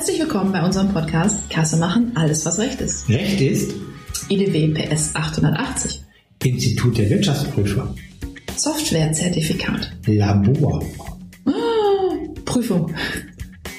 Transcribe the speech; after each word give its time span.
Herzlich 0.00 0.20
willkommen 0.20 0.50
bei 0.50 0.64
unserem 0.64 0.88
Podcast 0.94 1.50
Kasse 1.50 1.76
machen, 1.76 2.12
alles 2.14 2.46
was 2.46 2.58
Recht 2.58 2.80
ist. 2.80 3.06
Recht 3.10 3.38
ist 3.38 3.74
IDW 4.30 4.68
PS 4.68 5.14
880. 5.14 6.00
Institut 6.42 6.96
der 6.96 7.10
Wirtschaftsprüfer. 7.10 7.94
Softwarezertifikat. 8.56 9.92
Labor. 10.06 10.82
Ah, 11.44 11.52
Prüfung. 12.46 12.94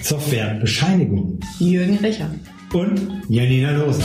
Softwarebescheinigung. 0.04 1.40
Jürgen 1.58 1.98
Recher. 1.98 2.30
Und 2.72 3.24
Janina 3.28 3.72
Losen. 3.72 4.04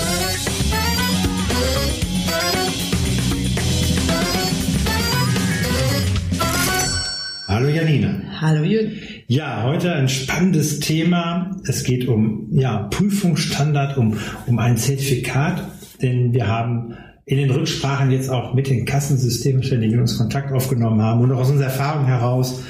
Hallo 7.46 7.68
Janina. 7.68 8.22
Hallo 8.40 8.64
Jürgen. 8.64 9.15
Ja, 9.28 9.64
heute 9.64 9.92
ein 9.92 10.08
spannendes 10.08 10.78
Thema. 10.78 11.50
Es 11.66 11.82
geht 11.82 12.06
um 12.06 12.46
ja, 12.52 12.84
Prüfungsstandard, 12.84 13.96
um, 13.96 14.18
um 14.46 14.60
ein 14.60 14.76
Zertifikat, 14.76 15.64
denn 16.00 16.32
wir 16.32 16.46
haben 16.46 16.94
in 17.24 17.38
den 17.38 17.50
Rücksprachen 17.50 18.12
jetzt 18.12 18.30
auch 18.30 18.54
mit 18.54 18.68
den 18.68 18.84
Kassensystemen, 18.84 19.62
die 19.62 19.88
mit 19.88 19.98
uns 19.98 20.16
Kontakt 20.16 20.52
aufgenommen 20.52 21.02
haben 21.02 21.22
und 21.22 21.32
auch 21.32 21.40
aus 21.40 21.50
unserer 21.50 21.70
Erfahrung 21.70 22.06
heraus 22.06 22.62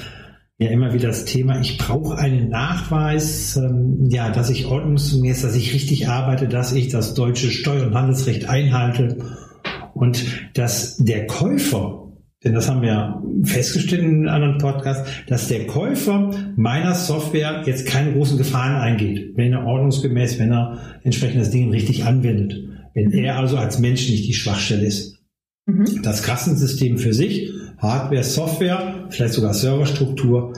ja 0.57 0.71
immer 0.71 0.95
wieder 0.95 1.09
das 1.09 1.27
Thema, 1.27 1.61
ich 1.61 1.77
brauche 1.77 2.17
einen 2.17 2.49
Nachweis, 2.49 3.57
ähm, 3.59 4.09
ja, 4.09 4.31
dass 4.31 4.49
ich 4.49 4.65
ordnungsgemäß, 4.65 5.43
dass 5.43 5.55
ich 5.55 5.75
richtig 5.75 6.09
arbeite, 6.09 6.49
dass 6.49 6.73
ich 6.73 6.89
das 6.89 7.13
deutsche 7.13 7.51
Steuer- 7.51 7.87
und 7.87 7.95
Handelsrecht 7.95 8.49
einhalte 8.49 9.19
und 9.93 10.25
dass 10.55 10.97
der 10.97 11.27
Käufer 11.27 12.06
denn 12.47 12.55
das 12.55 12.69
haben 12.69 12.81
wir 12.81 13.21
festgestellt 13.43 14.03
in 14.03 14.29
einem 14.29 14.29
anderen 14.29 14.59
Podcast, 14.59 15.05
dass 15.27 15.49
der 15.49 15.67
Käufer 15.67 16.31
meiner 16.55 16.95
Software 16.95 17.65
jetzt 17.67 17.87
keine 17.87 18.13
großen 18.13 18.39
Gefahren 18.39 18.77
eingeht, 18.77 19.37
wenn 19.37 19.53
er 19.53 19.67
ordnungsgemäß, 19.67 20.39
wenn 20.39 20.53
er 20.53 20.79
entsprechend 21.03 21.41
das 21.41 21.51
Ding 21.51 21.71
richtig 21.71 22.05
anwendet. 22.05 22.57
Wenn 22.95 23.11
er 23.11 23.37
also 23.37 23.57
als 23.57 23.81
Mensch 23.81 24.09
nicht 24.09 24.29
die 24.29 24.35
Schwachstelle 24.35 24.87
ist. 24.87 25.19
Mhm. 25.67 26.03
Das 26.03 26.23
Kassensystem 26.23 26.99
für 26.99 27.13
sich, 27.13 27.51
Hardware, 27.79 28.23
Software, 28.23 29.07
vielleicht 29.11 29.35
sogar 29.35 29.53
Serverstruktur, 29.53 30.53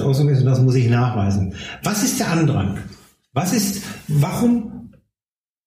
ordnungsgemäß 0.00 0.40
und 0.40 0.46
das 0.46 0.60
muss 0.60 0.74
ich 0.74 0.90
nachweisen. 0.90 1.54
Was 1.84 2.02
ist 2.02 2.18
der 2.18 2.32
Andrang? 2.32 2.78
Was 3.32 3.52
ist, 3.52 3.84
warum 4.08 4.90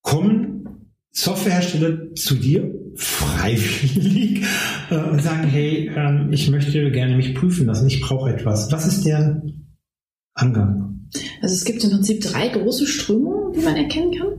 kommen 0.01 0.91
Softwarehersteller 1.11 2.13
zu 2.13 2.35
dir 2.35 2.73
freiwillig 2.95 4.43
äh, 4.89 4.95
und 4.95 5.21
sagen, 5.21 5.47
hey, 5.47 5.91
ähm, 5.95 6.29
ich 6.31 6.49
möchte 6.49 6.91
gerne 6.91 7.15
mich 7.15 7.35
prüfen 7.35 7.67
lassen, 7.67 7.87
ich 7.87 8.01
brauche 8.01 8.33
etwas. 8.33 8.71
Was 8.71 8.87
ist 8.87 9.05
der 9.05 9.41
Angang? 10.33 11.09
Also 11.41 11.53
es 11.53 11.65
gibt 11.65 11.83
im 11.83 11.91
Prinzip 11.91 12.21
drei 12.21 12.49
große 12.49 12.87
Strömungen, 12.87 13.53
die 13.53 13.61
man 13.61 13.75
erkennen 13.75 14.17
kann. 14.17 14.33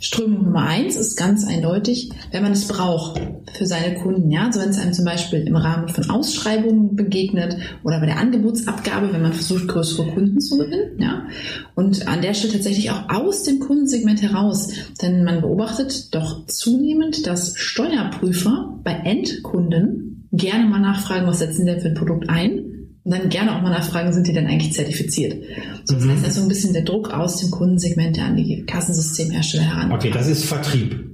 Strömung 0.00 0.44
Nummer 0.44 0.66
eins 0.66 0.96
ist 0.96 1.16
ganz 1.16 1.46
eindeutig, 1.46 2.10
wenn 2.30 2.42
man 2.42 2.52
es 2.52 2.68
braucht 2.68 3.20
für 3.56 3.66
seine 3.66 3.96
Kunden. 3.96 4.30
Ja, 4.30 4.46
also 4.46 4.60
wenn 4.60 4.68
es 4.68 4.78
einem 4.78 4.92
zum 4.92 5.04
Beispiel 5.04 5.40
im 5.40 5.56
Rahmen 5.56 5.88
von 5.88 6.10
Ausschreibungen 6.10 6.94
begegnet 6.94 7.56
oder 7.82 7.98
bei 7.98 8.06
der 8.06 8.18
Angebotsabgabe, 8.18 9.12
wenn 9.12 9.22
man 9.22 9.32
versucht, 9.32 9.66
größere 9.66 10.12
Kunden 10.12 10.40
zu 10.40 10.58
gewinnen. 10.58 10.98
Ja, 10.98 11.26
und 11.74 12.06
an 12.06 12.22
der 12.22 12.34
Stelle 12.34 12.52
tatsächlich 12.52 12.90
auch 12.90 13.08
aus 13.08 13.42
dem 13.42 13.58
Kundensegment 13.58 14.22
heraus, 14.22 14.72
denn 15.02 15.24
man 15.24 15.40
beobachtet 15.40 16.14
doch 16.14 16.46
zunehmend, 16.46 17.26
dass 17.26 17.56
Steuerprüfer 17.56 18.78
bei 18.84 18.92
Endkunden 18.92 20.28
gerne 20.30 20.66
mal 20.66 20.80
nachfragen, 20.80 21.26
was 21.26 21.40
setzen 21.40 21.66
denn 21.66 21.80
für 21.80 21.88
ein 21.88 21.94
Produkt 21.94 22.28
ein 22.28 22.63
und 23.04 23.12
dann 23.12 23.28
gerne 23.28 23.54
auch 23.54 23.62
mal 23.62 23.70
nachfragen, 23.70 24.12
sind 24.12 24.26
die 24.26 24.32
denn 24.32 24.46
eigentlich 24.46 24.72
zertifiziert? 24.72 25.44
So, 25.84 25.94
das 25.94 26.04
mhm. 26.04 26.10
heißt 26.10 26.24
also 26.24 26.42
ein 26.42 26.48
bisschen 26.48 26.72
der 26.72 26.82
Druck 26.82 27.12
aus 27.12 27.36
dem 27.36 27.50
Kundensegment 27.50 28.18
an 28.18 28.36
die 28.36 28.64
Kassensystemhersteller 28.64 29.64
heran. 29.64 29.92
Okay, 29.92 30.10
das 30.10 30.26
ist 30.26 30.46
Vertrieb. 30.46 31.04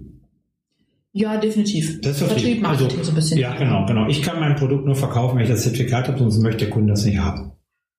Ja, 1.12 1.36
definitiv. 1.38 2.00
Das 2.00 2.12
ist 2.12 2.18
Vertrieb, 2.18 2.38
Vertrieb 2.38 2.62
Marketing 2.62 2.98
also, 2.98 3.02
so 3.02 3.10
ein 3.10 3.14
bisschen. 3.16 3.38
Ja, 3.38 3.56
genau, 3.56 3.84
genau. 3.86 4.06
Ich 4.08 4.22
kann 4.22 4.38
mein 4.38 4.54
Produkt 4.54 4.86
nur 4.86 4.94
verkaufen, 4.94 5.36
wenn 5.36 5.42
ich 5.42 5.50
das 5.50 5.62
Zertifikat 5.62 6.06
habe, 6.06 6.18
sonst 6.18 6.38
möchte 6.38 6.66
der 6.66 6.70
Kunde 6.70 6.92
das 6.92 7.04
nicht 7.04 7.18
haben. 7.18 7.52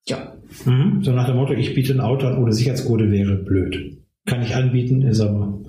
Ja. 0.07 0.37
Mhm. 0.65 1.03
So 1.03 1.11
nach 1.11 1.27
dem 1.27 1.35
Motto, 1.35 1.53
ich 1.53 1.73
biete 1.73 1.93
ein 1.93 1.99
Auto 1.99 2.27
an 2.27 2.37
ohne 2.37 2.53
Sicherheitscode 2.53 3.11
wäre 3.11 3.35
blöd. 3.35 3.97
Kann 4.25 4.41
ich 4.41 4.55
anbieten, 4.55 5.01
ist 5.01 5.19
aber 5.19 5.60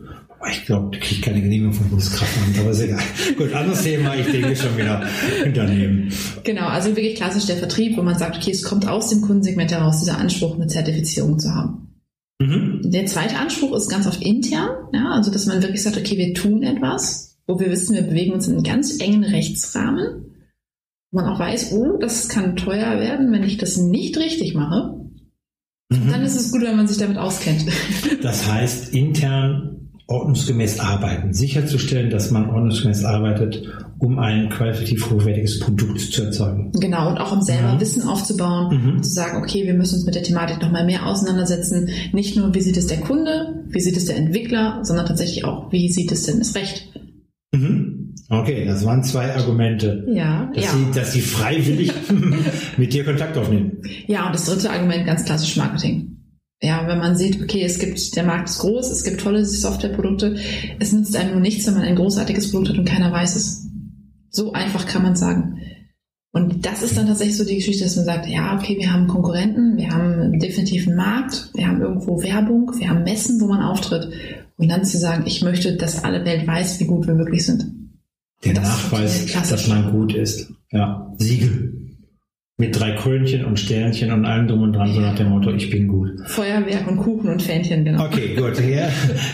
ich 0.51 0.65
glaube, 0.67 0.91
du 0.91 0.99
kriegst 0.99 1.23
keine 1.23 1.41
Genehmigung 1.41 1.73
vom 1.73 1.89
Bundeskraftamt, 1.89 2.59
aber 2.59 2.71
ist 2.71 2.81
egal. 2.81 3.03
Gut, 3.37 3.53
anderes 3.53 3.83
Thema, 3.83 4.15
ich 4.17 4.27
denke 4.27 4.57
schon 4.57 4.77
wieder 4.77 5.07
daneben. 5.55 6.13
Genau, 6.45 6.67
also 6.67 6.91
wirklich 6.97 7.17
klassisch 7.17 7.47
der 7.47 7.57
Vertrieb, 7.57 7.97
wo 7.97 8.03
man 8.03 8.19
sagt, 8.19 8.37
okay, 8.37 8.51
es 8.51 8.63
kommt 8.63 8.87
aus 8.89 9.11
dem 9.11 9.21
Kundensegment 9.21 9.71
heraus, 9.71 10.01
dieser 10.01 10.19
Anspruch, 10.19 10.57
eine 10.57 10.67
Zertifizierung 10.67 11.39
zu 11.39 11.55
haben. 11.55 12.01
Mhm. 12.41 12.81
Der 12.85 13.07
zweite 13.07 13.39
Anspruch 13.39 13.77
ist 13.77 13.89
ganz 13.89 14.07
oft 14.07 14.23
intern, 14.23 14.71
ja, 14.93 15.11
also 15.13 15.31
dass 15.31 15.47
man 15.47 15.63
wirklich 15.63 15.83
sagt, 15.83 15.97
okay, 15.97 16.17
wir 16.17 16.35
tun 16.35 16.63
etwas, 16.63 17.39
wo 17.47 17.61
wir 17.61 17.71
wissen, 17.71 17.95
wir 17.95 18.03
bewegen 18.03 18.33
uns 18.33 18.49
in 18.49 18.55
einem 18.55 18.65
ganz 18.65 19.01
engen 19.01 19.25
Rechtsrahmen, 19.25 20.27
wo 21.11 21.21
man 21.21 21.27
auch 21.27 21.39
weiß, 21.39 21.73
oh, 21.73 21.99
das 22.01 22.29
kann 22.29 22.57
teuer 22.57 22.99
werden, 22.99 23.31
wenn 23.33 23.45
ich 23.45 23.59
das 23.59 23.77
nicht 23.77 24.17
richtig 24.17 24.55
mache. 24.55 24.99
Mhm. 25.91 26.11
Dann 26.11 26.23
ist 26.23 26.37
es 26.37 26.51
gut, 26.51 26.63
wenn 26.63 26.77
man 26.77 26.89
sich 26.89 26.99
damit 26.99 27.19
auskennt. 27.19 27.67
Das 28.23 28.51
heißt, 28.51 28.95
intern 28.95 29.82
ordnungsgemäß 30.07 30.81
arbeiten, 30.81 31.33
sicherzustellen, 31.33 32.11
dass 32.11 32.31
man 32.31 32.51
ordnungsgemäß 32.51 33.05
arbeitet, 33.05 33.63
um 33.99 34.19
ein 34.19 34.51
qualitativ 34.51 35.11
hochwertiges 35.11 35.61
Produkt 35.61 36.01
zu 36.01 36.25
erzeugen. 36.25 36.73
Genau, 36.73 37.09
und 37.11 37.19
auch 37.19 37.33
um 37.33 37.43
selber 37.43 37.75
mhm. 37.75 37.81
Wissen 37.81 38.03
aufzubauen, 38.09 38.97
mhm. 38.97 39.03
zu 39.03 39.11
sagen, 39.11 39.39
okay, 39.39 39.65
wir 39.65 39.75
müssen 39.75 39.97
uns 39.97 40.05
mit 40.05 40.15
der 40.15 40.23
Thematik 40.23 40.61
nochmal 40.61 40.85
mehr 40.85 41.07
auseinandersetzen. 41.07 41.89
Nicht 42.13 42.37
nur, 42.37 42.55
wie 42.55 42.61
sieht 42.61 42.77
es 42.77 42.89
der 42.89 43.01
Kunde, 43.01 43.65
wie 43.69 43.81
sieht 43.81 43.97
es 43.97 44.07
der 44.07 44.17
Entwickler, 44.17 44.81
sondern 44.83 45.07
tatsächlich 45.07 45.45
auch, 45.45 45.71
wie 45.73 45.89
sieht 45.91 46.11
es 46.11 46.25
denn 46.25 46.41
das 46.41 46.55
Recht. 46.55 46.93
Mhm. 47.55 48.15
Okay, 48.29 48.65
das 48.65 48.85
waren 48.85 49.05
zwei 49.05 49.35
Argumente. 49.35 50.07
Ja, 50.11 50.51
dass, 50.55 50.65
ja. 50.65 50.71
Sie, 50.71 50.99
dass 50.99 51.13
Sie 51.13 51.21
freiwillig 51.21 51.93
mit 52.77 52.93
dir 52.93 53.05
Kontakt 53.05 53.37
aufnehmen. 53.37 53.83
Ja, 54.07 54.27
und 54.27 54.35
das 54.35 54.47
dritte 54.47 54.71
Argument, 54.71 55.07
ganz 55.07 55.25
klassisch 55.25 55.57
Marketing 55.57 56.12
ja, 56.63 56.87
wenn 56.87 56.99
man 56.99 57.17
sieht, 57.17 57.43
okay, 57.43 57.65
es 57.65 57.79
gibt, 57.81 58.15
der 58.15 58.23
Markt 58.23 58.49
ist 58.49 58.61
groß, 58.61 58.91
es 58.91 59.03
gibt 59.03 59.21
tolle 59.21 59.45
Softwareprodukte, 59.45 60.37
es 60.79 60.93
nützt 60.93 61.17
einem 61.17 61.33
nur 61.33 61.41
nichts, 61.41 61.67
wenn 61.67 61.75
man 61.75 61.83
ein 61.83 61.97
großartiges 61.97 62.53
Produkt 62.53 62.71
hat 62.71 62.79
und 62.79 62.89
keiner 62.89 63.11
weiß 63.11 63.35
es. 63.35 63.67
So 64.31 64.53
einfach 64.53 64.87
kann 64.87 65.03
man 65.03 65.17
sagen. 65.17 65.59
Und 66.31 66.65
das 66.65 66.83
ist 66.83 66.97
dann 66.97 67.09
tatsächlich 67.09 67.37
so 67.37 67.45
die 67.45 67.57
Geschichte, 67.57 67.85
dass 67.85 67.97
man 67.97 68.07
sagt, 68.07 68.27
ja, 68.27 68.57
okay, 68.57 68.79
wir 68.79 68.93
haben 68.93 69.09
Konkurrenten, 69.09 69.77
wir 69.77 69.91
haben 69.91 70.39
definitiv 70.39 70.87
einen 70.87 70.97
Markt, 70.97 71.51
wir 71.55 71.67
haben 71.67 71.83
irgendwo 71.83 72.23
Werbung, 72.23 72.73
wir 72.79 72.89
haben 72.89 73.03
Messen, 73.03 73.41
wo 73.41 73.47
man 73.47 73.61
auftritt. 73.61 74.09
Und 74.57 74.71
dann 74.71 74.85
zu 74.85 74.99
sagen, 74.99 75.25
ich 75.27 75.43
möchte, 75.43 75.77
dass 75.77 76.05
alle 76.05 76.25
Welt 76.25 76.47
weiß, 76.47 76.81
wie 76.81 76.87
gut 76.87 77.07
wir 77.07 77.19
wirklich 77.19 77.45
sind. 77.45 77.67
Der 78.45 78.55
Nachweis, 78.55 79.27
dass 79.33 79.67
man 79.69 79.91
gut 79.91 80.15
ist. 80.15 80.53
Ja, 80.71 81.13
Siegel. 81.19 81.82
Mit 82.59 82.79
drei 82.79 82.93
Krönchen 82.93 83.45
und 83.45 83.59
Sternchen 83.59 84.13
und 84.13 84.25
allem 84.25 84.47
drum 84.47 84.63
und 84.63 84.75
dran, 84.75 84.93
so 84.93 85.01
nach 85.01 85.15
dem 85.15 85.31
Motto, 85.31 85.51
ich 85.51 85.71
bin 85.71 85.89
gut. 85.89 86.11
Feuerwerk 86.27 86.87
und 86.87 86.99
Kuchen 86.99 87.31
und 87.31 87.43
Fähnchen, 87.43 87.85
genau. 87.85 88.05
Okay, 88.05 88.35
gut. 88.37 88.61
Ja, 88.61 88.89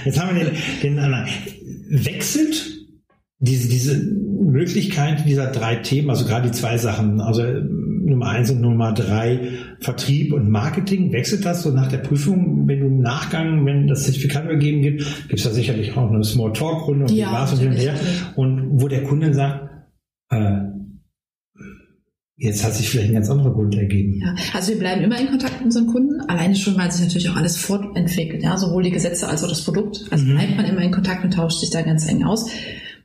jetzt 0.04 0.20
haben 0.20 0.36
wir 0.36 0.44
den, 0.44 0.54
den 0.82 0.98
anderen. 0.98 1.26
Wechselt 1.90 2.78
diese, 3.40 3.68
diese 3.68 3.98
Möglichkeit 3.98 5.24
dieser 5.26 5.50
drei 5.50 5.76
Themen, 5.76 6.10
also 6.10 6.24
gerade 6.24 6.48
die 6.48 6.52
zwei 6.52 6.78
Sachen, 6.78 7.20
also 7.20 7.42
Nummer 7.42 8.28
eins 8.28 8.50
und 8.50 8.60
Nummer 8.60 8.92
drei, 8.92 9.50
Vertrieb 9.80 10.32
und 10.32 10.48
Marketing, 10.48 11.12
wechselt 11.12 11.44
das 11.44 11.62
so 11.62 11.70
nach 11.70 11.88
der 11.88 11.98
Prüfung, 11.98 12.66
wenn 12.66 12.80
du 12.80 12.86
im 12.86 13.00
Nachgang, 13.00 13.66
wenn 13.66 13.86
das 13.86 14.04
Zertifikat 14.04 14.44
übergeben 14.44 14.82
wird, 14.82 15.04
gibt 15.28 15.38
es 15.38 15.44
da 15.44 15.50
sicherlich 15.50 15.96
auch 15.96 16.10
eine 16.10 16.24
Small 16.24 16.52
Talk 16.52 16.86
Runde 16.88 17.04
und 17.04 17.12
ja, 17.12 17.44
und 17.44 17.58
hin 17.58 17.68
und 17.68 17.76
her. 17.76 17.94
Und 18.34 18.80
wo 18.80 18.88
der 18.88 19.04
Kunde 19.04 19.34
sagt, 19.34 19.68
äh, 20.30 20.77
Jetzt 22.40 22.64
hat 22.64 22.72
sich 22.72 22.88
vielleicht 22.88 23.10
ein 23.10 23.14
ganz 23.14 23.28
anderer 23.28 23.52
Grund 23.52 23.74
ergeben. 23.74 24.20
Ja, 24.20 24.32
also 24.54 24.68
wir 24.68 24.78
bleiben 24.78 25.02
immer 25.02 25.20
in 25.20 25.26
Kontakt 25.26 25.54
mit 25.54 25.64
unseren 25.64 25.88
Kunden, 25.88 26.20
alleine 26.20 26.54
schon, 26.54 26.78
weil 26.78 26.90
sich 26.92 27.02
natürlich 27.02 27.28
auch 27.30 27.36
alles 27.36 27.56
fortentwickelt, 27.56 28.44
ja, 28.44 28.56
sowohl 28.56 28.84
die 28.84 28.92
Gesetze 28.92 29.26
als 29.26 29.42
auch 29.42 29.48
das 29.48 29.64
Produkt. 29.64 30.04
Also 30.10 30.24
mhm. 30.24 30.36
bleibt 30.36 30.56
man 30.56 30.66
immer 30.66 30.82
in 30.82 30.92
Kontakt 30.92 31.24
und 31.24 31.32
tauscht 31.32 31.58
sich 31.58 31.70
da 31.70 31.82
ganz 31.82 32.08
eng 32.08 32.22
aus. 32.22 32.48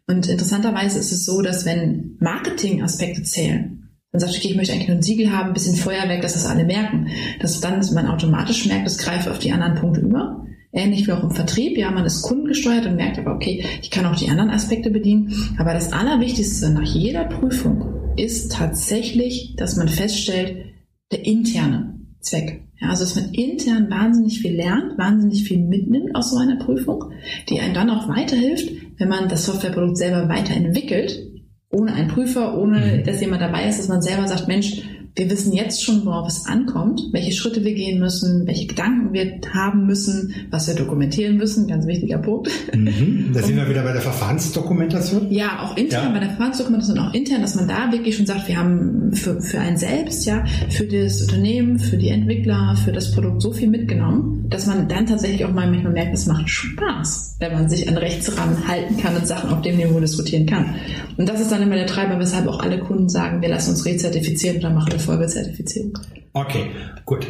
Und 0.07 0.29
interessanterweise 0.29 0.99
ist 0.99 1.11
es 1.11 1.25
so, 1.25 1.41
dass 1.41 1.65
wenn 1.65 2.15
Marketingaspekte 2.19 3.23
zählen, 3.23 3.89
dann 4.11 4.19
sagt, 4.19 4.35
okay, 4.37 4.49
ich 4.49 4.55
möchte 4.55 4.73
eigentlich 4.73 4.89
nur 4.89 4.97
ein 4.97 5.03
Siegel 5.03 5.31
haben, 5.31 5.47
ein 5.47 5.53
bisschen 5.53 5.77
Feuerwerk, 5.77 6.21
dass 6.21 6.33
das 6.33 6.45
alle 6.45 6.65
merken, 6.65 7.07
dass 7.39 7.59
dann 7.59 7.81
man 7.95 8.05
automatisch 8.05 8.67
merkt, 8.67 8.85
es 8.85 8.99
greift 8.99 9.27
auf 9.27 9.39
die 9.39 9.51
anderen 9.51 9.73
Punkte 9.73 10.01
über. 10.01 10.45
Ähnlich 10.71 11.07
wie 11.07 11.11
auch 11.11 11.23
im 11.23 11.31
Vertrieb, 11.31 11.75
ja, 11.77 11.89
man 11.89 12.05
ist 12.05 12.21
kundengesteuert 12.21 12.85
und 12.85 12.97
merkt 12.97 13.17
aber, 13.17 13.33
okay, 13.33 13.65
ich 13.81 13.89
kann 13.89 14.05
auch 14.05 14.15
die 14.15 14.29
anderen 14.29 14.51
Aspekte 14.51 14.91
bedienen. 14.91 15.33
Aber 15.57 15.73
das 15.73 15.91
Allerwichtigste 15.91 16.69
nach 16.69 16.83
jeder 16.83 17.25
Prüfung 17.25 18.02
ist 18.17 18.51
tatsächlich, 18.51 19.55
dass 19.57 19.75
man 19.75 19.87
feststellt, 19.87 20.65
der 21.11 21.25
interne 21.25 21.99
Zweck. 22.19 22.61
Ja, 22.79 22.89
also 22.89 23.03
dass 23.03 23.15
man 23.15 23.33
intern 23.33 23.89
wahnsinnig 23.89 24.41
viel 24.41 24.55
lernt, 24.55 24.97
wahnsinnig 24.97 25.43
viel 25.43 25.59
mitnimmt 25.59 26.15
aus 26.15 26.31
so 26.31 26.37
einer 26.37 26.57
Prüfung, 26.57 27.11
die 27.49 27.59
einem 27.59 27.73
dann 27.73 27.89
auch 27.89 28.07
weiterhilft, 28.07 28.71
wenn 28.97 29.09
man 29.09 29.29
das 29.29 29.45
Softwareprodukt 29.45 29.97
selber 29.97 30.27
weiterentwickelt, 30.29 31.27
ohne 31.69 31.93
einen 31.93 32.09
Prüfer, 32.09 32.57
ohne 32.57 32.97
mhm. 32.97 33.03
dass 33.03 33.21
jemand 33.21 33.41
dabei 33.41 33.67
ist, 33.67 33.79
dass 33.79 33.87
man 33.87 34.01
selber 34.01 34.27
sagt, 34.27 34.47
Mensch, 34.47 34.81
wir 35.15 35.29
wissen 35.29 35.53
jetzt 35.53 35.83
schon, 35.83 36.05
worauf 36.05 36.27
es 36.27 36.47
ankommt, 36.47 37.01
welche 37.11 37.31
Schritte 37.33 37.63
wir 37.63 37.75
gehen 37.75 37.99
müssen, 37.99 38.47
welche 38.47 38.65
Gedanken 38.65 39.13
wir 39.13 39.39
haben 39.53 39.85
müssen, 39.85 40.33
was 40.49 40.67
wir 40.67 40.73
dokumentieren 40.73 41.37
müssen, 41.37 41.67
ganz 41.67 41.85
wichtiger 41.85 42.17
Punkt. 42.17 42.49
Mhm. 42.73 43.29
Da 43.33 43.43
sind 43.43 43.57
wir 43.57 43.69
wieder 43.69 43.83
bei 43.83 43.93
der 43.93 44.01
Verfahrensdokumentation. 44.01 45.31
Ja, 45.31 45.63
auch 45.63 45.77
intern 45.77 46.05
ja. 46.05 46.11
bei 46.11 46.19
der 46.19 46.29
Verfahrensdokumentation, 46.29 46.97
auch 46.97 47.13
intern, 47.13 47.41
dass 47.41 47.53
man 47.55 47.67
da 47.67 47.91
wirklich 47.91 48.17
schon 48.17 48.25
sagt, 48.25 48.47
wir 48.47 48.57
haben 48.57 49.13
für, 49.13 49.39
für 49.39 49.59
einen 49.59 49.77
selbst, 49.77 50.25
ja, 50.25 50.45
für 50.69 50.85
das 50.85 51.21
Unternehmen, 51.21 51.77
für 51.77 51.97
die 51.97 52.09
Entwickler, 52.09 52.75
für 52.83 52.91
das 52.91 53.11
Produkt 53.11 53.41
so 53.41 53.53
viel 53.53 53.69
mitgenommen, 53.69 54.45
dass 54.49 54.65
man 54.65 54.87
dann 54.87 55.05
tatsächlich 55.05 55.45
auch 55.45 55.51
mal 55.51 55.69
manchmal 55.69 55.93
merkt, 55.93 56.15
es 56.15 56.25
macht 56.25 56.49
Spaß, 56.49 57.37
wenn 57.39 57.53
man 57.53 57.69
sich 57.69 57.87
an 57.87 57.97
Rechtsrahmen 57.97 58.67
halten 58.67 58.97
kann 58.97 59.15
und 59.15 59.27
Sachen 59.27 59.51
auf 59.51 59.61
dem 59.61 59.77
Niveau 59.77 59.99
diskutieren 59.99 60.47
kann. 60.47 60.75
Und 61.17 61.29
das 61.29 61.39
ist 61.39 61.51
dann 61.51 61.61
immer 61.61 61.75
der 61.75 61.85
Treiber, 61.85 62.19
weshalb 62.19 62.47
auch 62.47 62.59
alle 62.59 62.79
Kunden 62.79 63.09
sagen, 63.09 63.41
wir 63.41 63.49
lassen 63.49 63.71
uns 63.71 63.85
rezertifizieren 63.85 64.57
oder 64.57 64.71
machen 64.71 64.93
Folgezertifizierung. 65.03 65.97
Okay, 66.33 66.67
gut. 67.05 67.27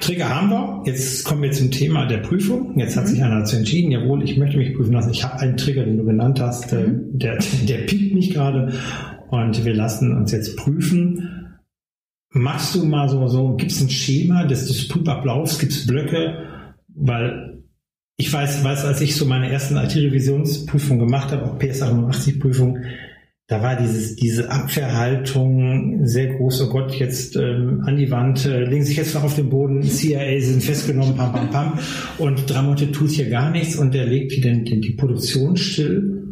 Trigger 0.00 0.28
haben 0.28 0.50
wir. 0.50 0.82
Jetzt 0.86 1.24
kommen 1.24 1.42
wir 1.42 1.52
zum 1.52 1.70
Thema 1.70 2.06
der 2.06 2.18
Prüfung. 2.18 2.78
Jetzt 2.78 2.96
hat 2.96 3.04
mhm. 3.04 3.08
sich 3.08 3.22
einer 3.22 3.40
dazu 3.40 3.56
entschieden, 3.56 3.92
jawohl, 3.92 4.22
ich 4.24 4.36
möchte 4.36 4.56
mich 4.56 4.74
prüfen 4.74 4.92
lassen. 4.92 5.10
Ich 5.10 5.22
habe 5.22 5.38
einen 5.38 5.56
Trigger, 5.56 5.84
den 5.84 5.98
du 5.98 6.04
genannt 6.04 6.40
hast, 6.40 6.72
äh, 6.72 6.88
mhm. 6.88 7.18
der, 7.18 7.38
der 7.68 7.78
piept 7.86 8.14
mich 8.14 8.30
gerade 8.34 8.72
und 9.30 9.64
wir 9.64 9.74
lassen 9.74 10.16
uns 10.16 10.32
jetzt 10.32 10.56
prüfen. 10.56 11.58
Machst 12.30 12.74
du 12.74 12.84
mal 12.84 13.08
so, 13.08 13.28
so 13.28 13.56
gibt 13.56 13.70
es 13.70 13.80
ein 13.80 13.90
Schema 13.90 14.44
des, 14.44 14.66
des 14.66 14.88
Prüfablaufs, 14.88 15.58
gibt 15.58 15.72
es 15.72 15.86
Blöcke? 15.86 16.48
Weil 16.88 17.62
ich 18.16 18.32
weiß, 18.32 18.64
weiß, 18.64 18.84
als 18.84 19.00
ich 19.00 19.16
so 19.16 19.26
meine 19.26 19.50
ersten 19.50 19.76
IT-Revisionsprüfungen 19.76 21.06
gemacht 21.06 21.32
habe, 21.32 21.44
auch 21.44 21.58
PSA 21.58 21.88
85 21.88 22.40
Prüfung, 22.40 22.78
da 23.52 23.62
war 23.62 23.76
dieses, 23.76 24.16
diese 24.16 24.50
Abwehrhaltung 24.50 26.06
sehr 26.06 26.28
groß, 26.28 26.62
oh 26.62 26.68
Gott, 26.70 26.94
jetzt 26.94 27.36
ähm, 27.36 27.82
an 27.84 27.98
die 27.98 28.10
Wand, 28.10 28.46
äh, 28.46 28.64
legen 28.64 28.82
sich 28.82 28.96
jetzt 28.96 29.14
noch 29.14 29.24
auf 29.24 29.36
den 29.36 29.50
Boden, 29.50 29.82
CIA 29.82 30.40
sind 30.40 30.64
festgenommen, 30.64 31.14
pam, 31.16 31.32
pam, 31.32 31.50
pam. 31.50 31.78
Und 32.16 32.48
Dramonte 32.48 32.90
tut 32.92 33.10
hier 33.10 33.28
gar 33.28 33.50
nichts 33.50 33.76
und 33.76 33.92
der 33.92 34.06
legt 34.06 34.32
hier 34.32 34.42
den, 34.42 34.64
den, 34.64 34.80
die 34.80 34.92
Produktion 34.92 35.58
still. 35.58 36.22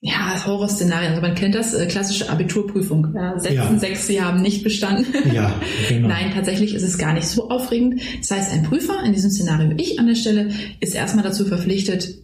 Ja, 0.00 0.46
Horrorszenarien. 0.46 1.10
Also 1.10 1.22
man 1.22 1.34
kennt 1.34 1.56
das, 1.56 1.74
äh, 1.74 1.86
klassische 1.86 2.30
Abiturprüfung. 2.30 3.12
Ja, 3.16 3.36
setzen 3.36 3.56
ja. 3.56 3.76
sechs, 3.76 4.06
sie 4.06 4.22
haben 4.22 4.40
nicht 4.40 4.62
bestanden. 4.62 5.06
Ja, 5.34 5.52
genau. 5.88 6.06
Nein, 6.06 6.30
tatsächlich 6.32 6.72
ist 6.72 6.84
es 6.84 6.98
gar 6.98 7.14
nicht 7.14 7.26
so 7.26 7.50
aufregend. 7.50 8.00
Das 8.20 8.30
heißt, 8.30 8.52
ein 8.52 8.62
Prüfer, 8.62 9.02
in 9.04 9.12
diesem 9.12 9.32
Szenario 9.32 9.72
ich 9.76 9.98
an 9.98 10.06
der 10.06 10.14
Stelle, 10.14 10.50
ist 10.78 10.94
erstmal 10.94 11.24
dazu 11.24 11.44
verpflichtet, 11.44 12.14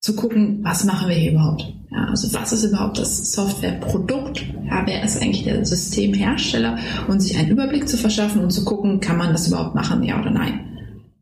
zu 0.00 0.16
gucken, 0.16 0.60
was 0.62 0.84
machen 0.84 1.08
wir 1.08 1.16
hier 1.16 1.32
überhaupt? 1.32 1.74
Ja, 1.90 2.06
also 2.06 2.32
was 2.32 2.52
ist 2.52 2.64
überhaupt 2.64 2.98
das 2.98 3.32
Softwareprodukt? 3.32 4.46
Ja, 4.64 4.82
wer 4.86 5.04
ist 5.04 5.20
eigentlich 5.20 5.44
der 5.44 5.64
Systemhersteller? 5.64 6.78
Und 7.08 7.20
sich 7.20 7.36
einen 7.36 7.50
Überblick 7.50 7.88
zu 7.88 7.98
verschaffen 7.98 8.42
und 8.42 8.50
zu 8.50 8.64
gucken, 8.64 9.00
kann 9.00 9.18
man 9.18 9.32
das 9.32 9.48
überhaupt 9.48 9.74
machen, 9.74 10.02
ja 10.02 10.18
oder 10.20 10.30
nein? 10.30 10.60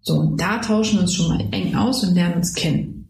So, 0.01 0.15
und 0.15 0.41
da 0.41 0.59
tauschen 0.59 0.97
wir 0.97 1.03
uns 1.03 1.15
schon 1.15 1.29
mal 1.29 1.45
eng 1.51 1.75
aus 1.75 2.05
und 2.05 2.15
lernen 2.15 2.37
uns 2.37 2.55
kennen. 2.55 3.09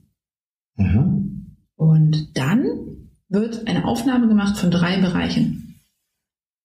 Mhm. 0.76 1.56
Und 1.76 2.36
dann 2.36 2.64
wird 3.28 3.68
eine 3.68 3.84
Aufnahme 3.84 4.28
gemacht 4.28 4.56
von 4.56 4.70
drei 4.70 5.00
Bereichen. 5.00 5.80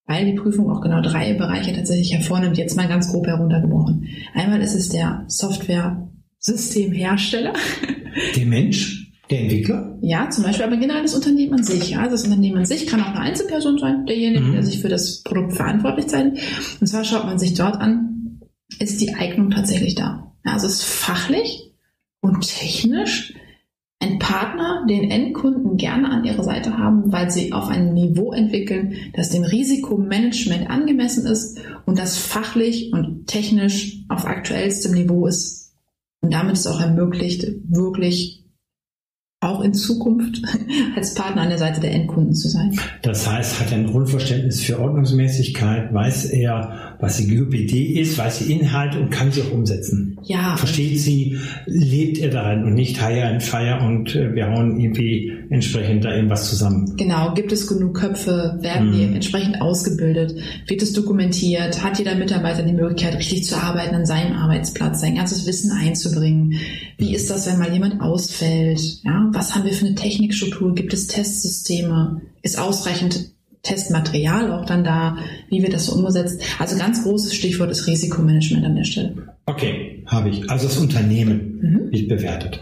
Weil 0.05 0.25
die 0.25 0.39
Prüfung 0.39 0.69
auch 0.69 0.81
genau 0.81 1.01
drei 1.01 1.33
Bereiche 1.33 1.73
tatsächlich 1.73 2.13
hervornimmt, 2.13 2.57
jetzt 2.57 2.77
mal 2.77 2.87
ganz 2.87 3.11
grob 3.11 3.27
heruntergebrochen. 3.27 4.07
Einmal 4.33 4.61
ist 4.61 4.75
es 4.75 4.89
der 4.89 5.25
Software-Systemhersteller. 6.43 7.53
Der 8.35 8.45
Mensch? 8.45 9.11
Der 9.29 9.41
Entwickler? 9.41 9.97
Ja, 10.01 10.29
zum 10.29 10.43
Beispiel, 10.43 10.65
aber 10.65 10.77
generell 10.77 11.01
das 11.01 11.15
Unternehmen 11.15 11.53
an 11.53 11.63
sich. 11.63 11.91
Ja, 11.91 11.99
also 11.99 12.11
das 12.11 12.25
Unternehmen 12.25 12.57
an 12.57 12.65
sich 12.65 12.85
kann 12.85 13.01
auch 13.01 13.07
eine 13.07 13.21
Einzelperson 13.21 13.79
sein, 13.79 14.05
derjenige, 14.05 14.43
mhm. 14.43 14.53
der 14.53 14.63
sich 14.63 14.81
für 14.81 14.89
das 14.89 15.23
Produkt 15.23 15.53
verantwortlich 15.53 16.07
zeichnet. 16.07 16.39
Und 16.79 16.87
zwar 16.87 17.03
schaut 17.03 17.25
man 17.25 17.39
sich 17.39 17.53
dort 17.53 17.77
an, 17.77 18.41
ist 18.79 19.01
die 19.01 19.13
Eignung 19.13 19.49
tatsächlich 19.49 19.95
da? 19.95 20.33
Ja, 20.45 20.53
also 20.53 20.67
ist 20.67 20.83
fachlich 20.83 21.71
und 22.19 22.41
technisch 22.41 23.33
ein 23.99 24.19
Partner, 24.19 24.85
den 24.89 25.09
Endkunden 25.09 25.77
gerne 25.77 26.09
an 26.09 26.25
ihrer 26.25 26.43
Seite 26.43 26.77
haben, 26.77 27.13
weil 27.13 27.31
sie 27.31 27.53
auf 27.53 27.69
einem 27.69 27.93
Niveau 27.93 28.33
entwickeln, 28.33 28.95
das 29.13 29.29
dem 29.29 29.43
Risikomanagement 29.43 30.69
angemessen 30.69 31.25
ist 31.25 31.61
und 31.85 31.97
das 31.97 32.17
fachlich 32.17 32.91
und 32.91 33.27
technisch 33.27 34.03
auf 34.09 34.25
aktuellstem 34.25 34.93
Niveau 34.93 35.25
ist 35.25 35.62
und 36.23 36.33
damit 36.33 36.53
ist 36.53 36.67
auch 36.67 36.79
ermöglicht, 36.79 37.45
wirklich 37.69 38.42
auch 39.43 39.61
in 39.61 39.73
Zukunft 39.73 40.41
als 40.95 41.13
Partner 41.13 41.43
an 41.43 41.49
der 41.49 41.57
Seite 41.57 41.81
der 41.81 41.91
Endkunden 41.91 42.35
zu 42.35 42.49
sein. 42.49 42.77
Das 43.01 43.29
heißt, 43.29 43.59
hat 43.59 43.71
er 43.71 43.79
ein 43.79 43.87
Grundverständnis 43.87 44.61
für 44.61 44.79
Ordnungsmäßigkeit, 44.79 45.93
weiß 45.93 46.25
er, 46.25 46.95
was 46.99 47.17
die 47.17 47.35
GUPD 47.35 47.99
ist, 47.99 48.17
weiß 48.17 48.39
die 48.39 48.53
Inhalte 48.53 48.99
und 48.99 49.09
kann 49.09 49.31
sie 49.31 49.41
auch 49.41 49.51
umsetzen. 49.51 50.17
Ja. 50.23 50.55
Versteht 50.55 50.99
sie, 50.99 51.37
lebt 51.65 52.17
er 52.19 52.29
darin 52.29 52.63
und 52.63 52.75
nicht 52.75 53.05
Hire 53.05 53.27
and 53.27 53.43
Fire 53.43 53.79
und 53.85 54.15
äh, 54.15 54.33
wir 54.33 54.49
hauen 54.49 54.79
irgendwie 54.79 55.33
entsprechend 55.49 56.05
da 56.05 56.15
irgendwas 56.15 56.49
zusammen. 56.49 56.95
Genau. 56.97 57.33
Gibt 57.33 57.51
es 57.51 57.67
genug 57.67 57.95
Köpfe? 57.95 58.57
Werden 58.61 58.89
mhm. 58.89 58.93
die 58.93 59.03
entsprechend 59.15 59.61
ausgebildet? 59.61 60.35
Wird 60.67 60.81
es 60.81 60.93
dokumentiert? 60.93 61.83
Hat 61.83 61.99
jeder 61.99 62.15
Mitarbeiter 62.15 62.63
die 62.63 62.73
Möglichkeit, 62.73 63.17
richtig 63.17 63.43
zu 63.43 63.57
arbeiten 63.57 63.95
an 63.95 64.05
seinem 64.05 64.37
Arbeitsplatz, 64.37 65.01
sein 65.01 65.15
ganzes 65.15 65.45
Wissen 65.45 65.71
einzubringen? 65.71 66.53
Wie 66.97 67.13
ist 67.13 67.29
das, 67.29 67.47
wenn 67.47 67.59
mal 67.59 67.73
jemand 67.73 68.01
ausfällt? 68.01 68.79
Ja, 69.03 69.29
was 69.33 69.55
haben 69.55 69.65
wir 69.65 69.73
für 69.73 69.85
eine 69.85 69.95
Technikstruktur? 69.95 70.75
Gibt 70.75 70.93
es 70.93 71.07
Testsysteme? 71.07 72.21
Ist 72.41 72.59
ausreichend 72.59 73.31
Testmaterial 73.63 74.51
auch 74.51 74.65
dann 74.65 74.83
da? 74.83 75.17
Wie 75.49 75.63
wird 75.63 75.73
das 75.73 75.85
so 75.85 75.95
umgesetzt? 75.95 76.41
Also 76.59 76.77
ganz 76.77 77.03
großes 77.03 77.33
Stichwort 77.33 77.71
ist 77.71 77.87
Risikomanagement 77.87 78.65
an 78.65 78.75
der 78.75 78.83
Stelle. 78.83 79.35
Okay, 79.45 80.03
habe 80.05 80.29
ich. 80.29 80.49
Also 80.49 80.67
das 80.67 80.77
Unternehmen 80.77 81.59
mhm. 81.61 81.91
wird 81.91 82.09
bewertet. 82.09 82.59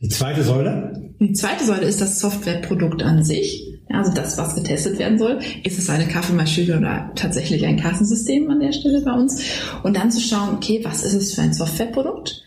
Die 0.00 0.08
zweite 0.08 0.42
Säule? 0.42 1.12
Die 1.20 1.32
zweite 1.32 1.64
Säule 1.64 1.86
ist 1.86 2.00
das 2.00 2.20
Softwareprodukt 2.20 3.02
an 3.02 3.22
sich. 3.22 3.70
Also 3.88 4.12
das, 4.12 4.36
was 4.38 4.56
getestet 4.56 4.98
werden 4.98 5.18
soll. 5.18 5.38
Ist 5.62 5.78
es 5.78 5.88
eine 5.88 6.08
Kaffeemaschine 6.08 6.78
oder 6.78 7.12
tatsächlich 7.14 7.64
ein 7.64 7.78
Kassensystem 7.78 8.50
an 8.50 8.60
der 8.60 8.72
Stelle 8.72 9.02
bei 9.02 9.12
uns? 9.12 9.42
Und 9.82 9.96
dann 9.96 10.10
zu 10.10 10.20
schauen, 10.20 10.56
okay, 10.56 10.80
was 10.82 11.04
ist 11.04 11.14
es 11.14 11.34
für 11.34 11.42
ein 11.42 11.52
Softwareprodukt? 11.52 12.42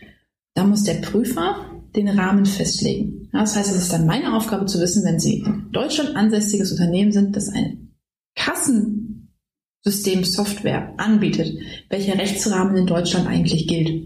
Da 0.56 0.66
muss 0.66 0.84
der 0.84 0.96
Prüfer 0.96 1.56
den 1.98 2.08
Rahmen 2.08 2.46
festlegen. 2.46 3.28
das 3.34 3.56
heißt, 3.56 3.72
es 3.72 3.84
ist 3.84 3.94
dann 3.94 4.06
meine 4.06 4.36
Aufgabe 4.36 4.66
zu 4.68 4.80
wissen, 4.80 5.04
wenn 5.04 5.20
Sie 5.20 5.40
in 5.40 5.72
Deutschland 5.72 6.16
ansässiges 6.16 6.72
Unternehmen 6.72 7.12
sind, 7.12 7.36
das 7.36 7.50
ein 7.50 7.96
Kassensystem 8.36 10.24
Software 10.24 10.94
anbietet, 10.98 11.58
welcher 11.90 12.18
Rechtsrahmen 12.18 12.78
in 12.78 12.86
Deutschland 12.86 13.28
eigentlich 13.28 13.68
gilt. 13.68 14.06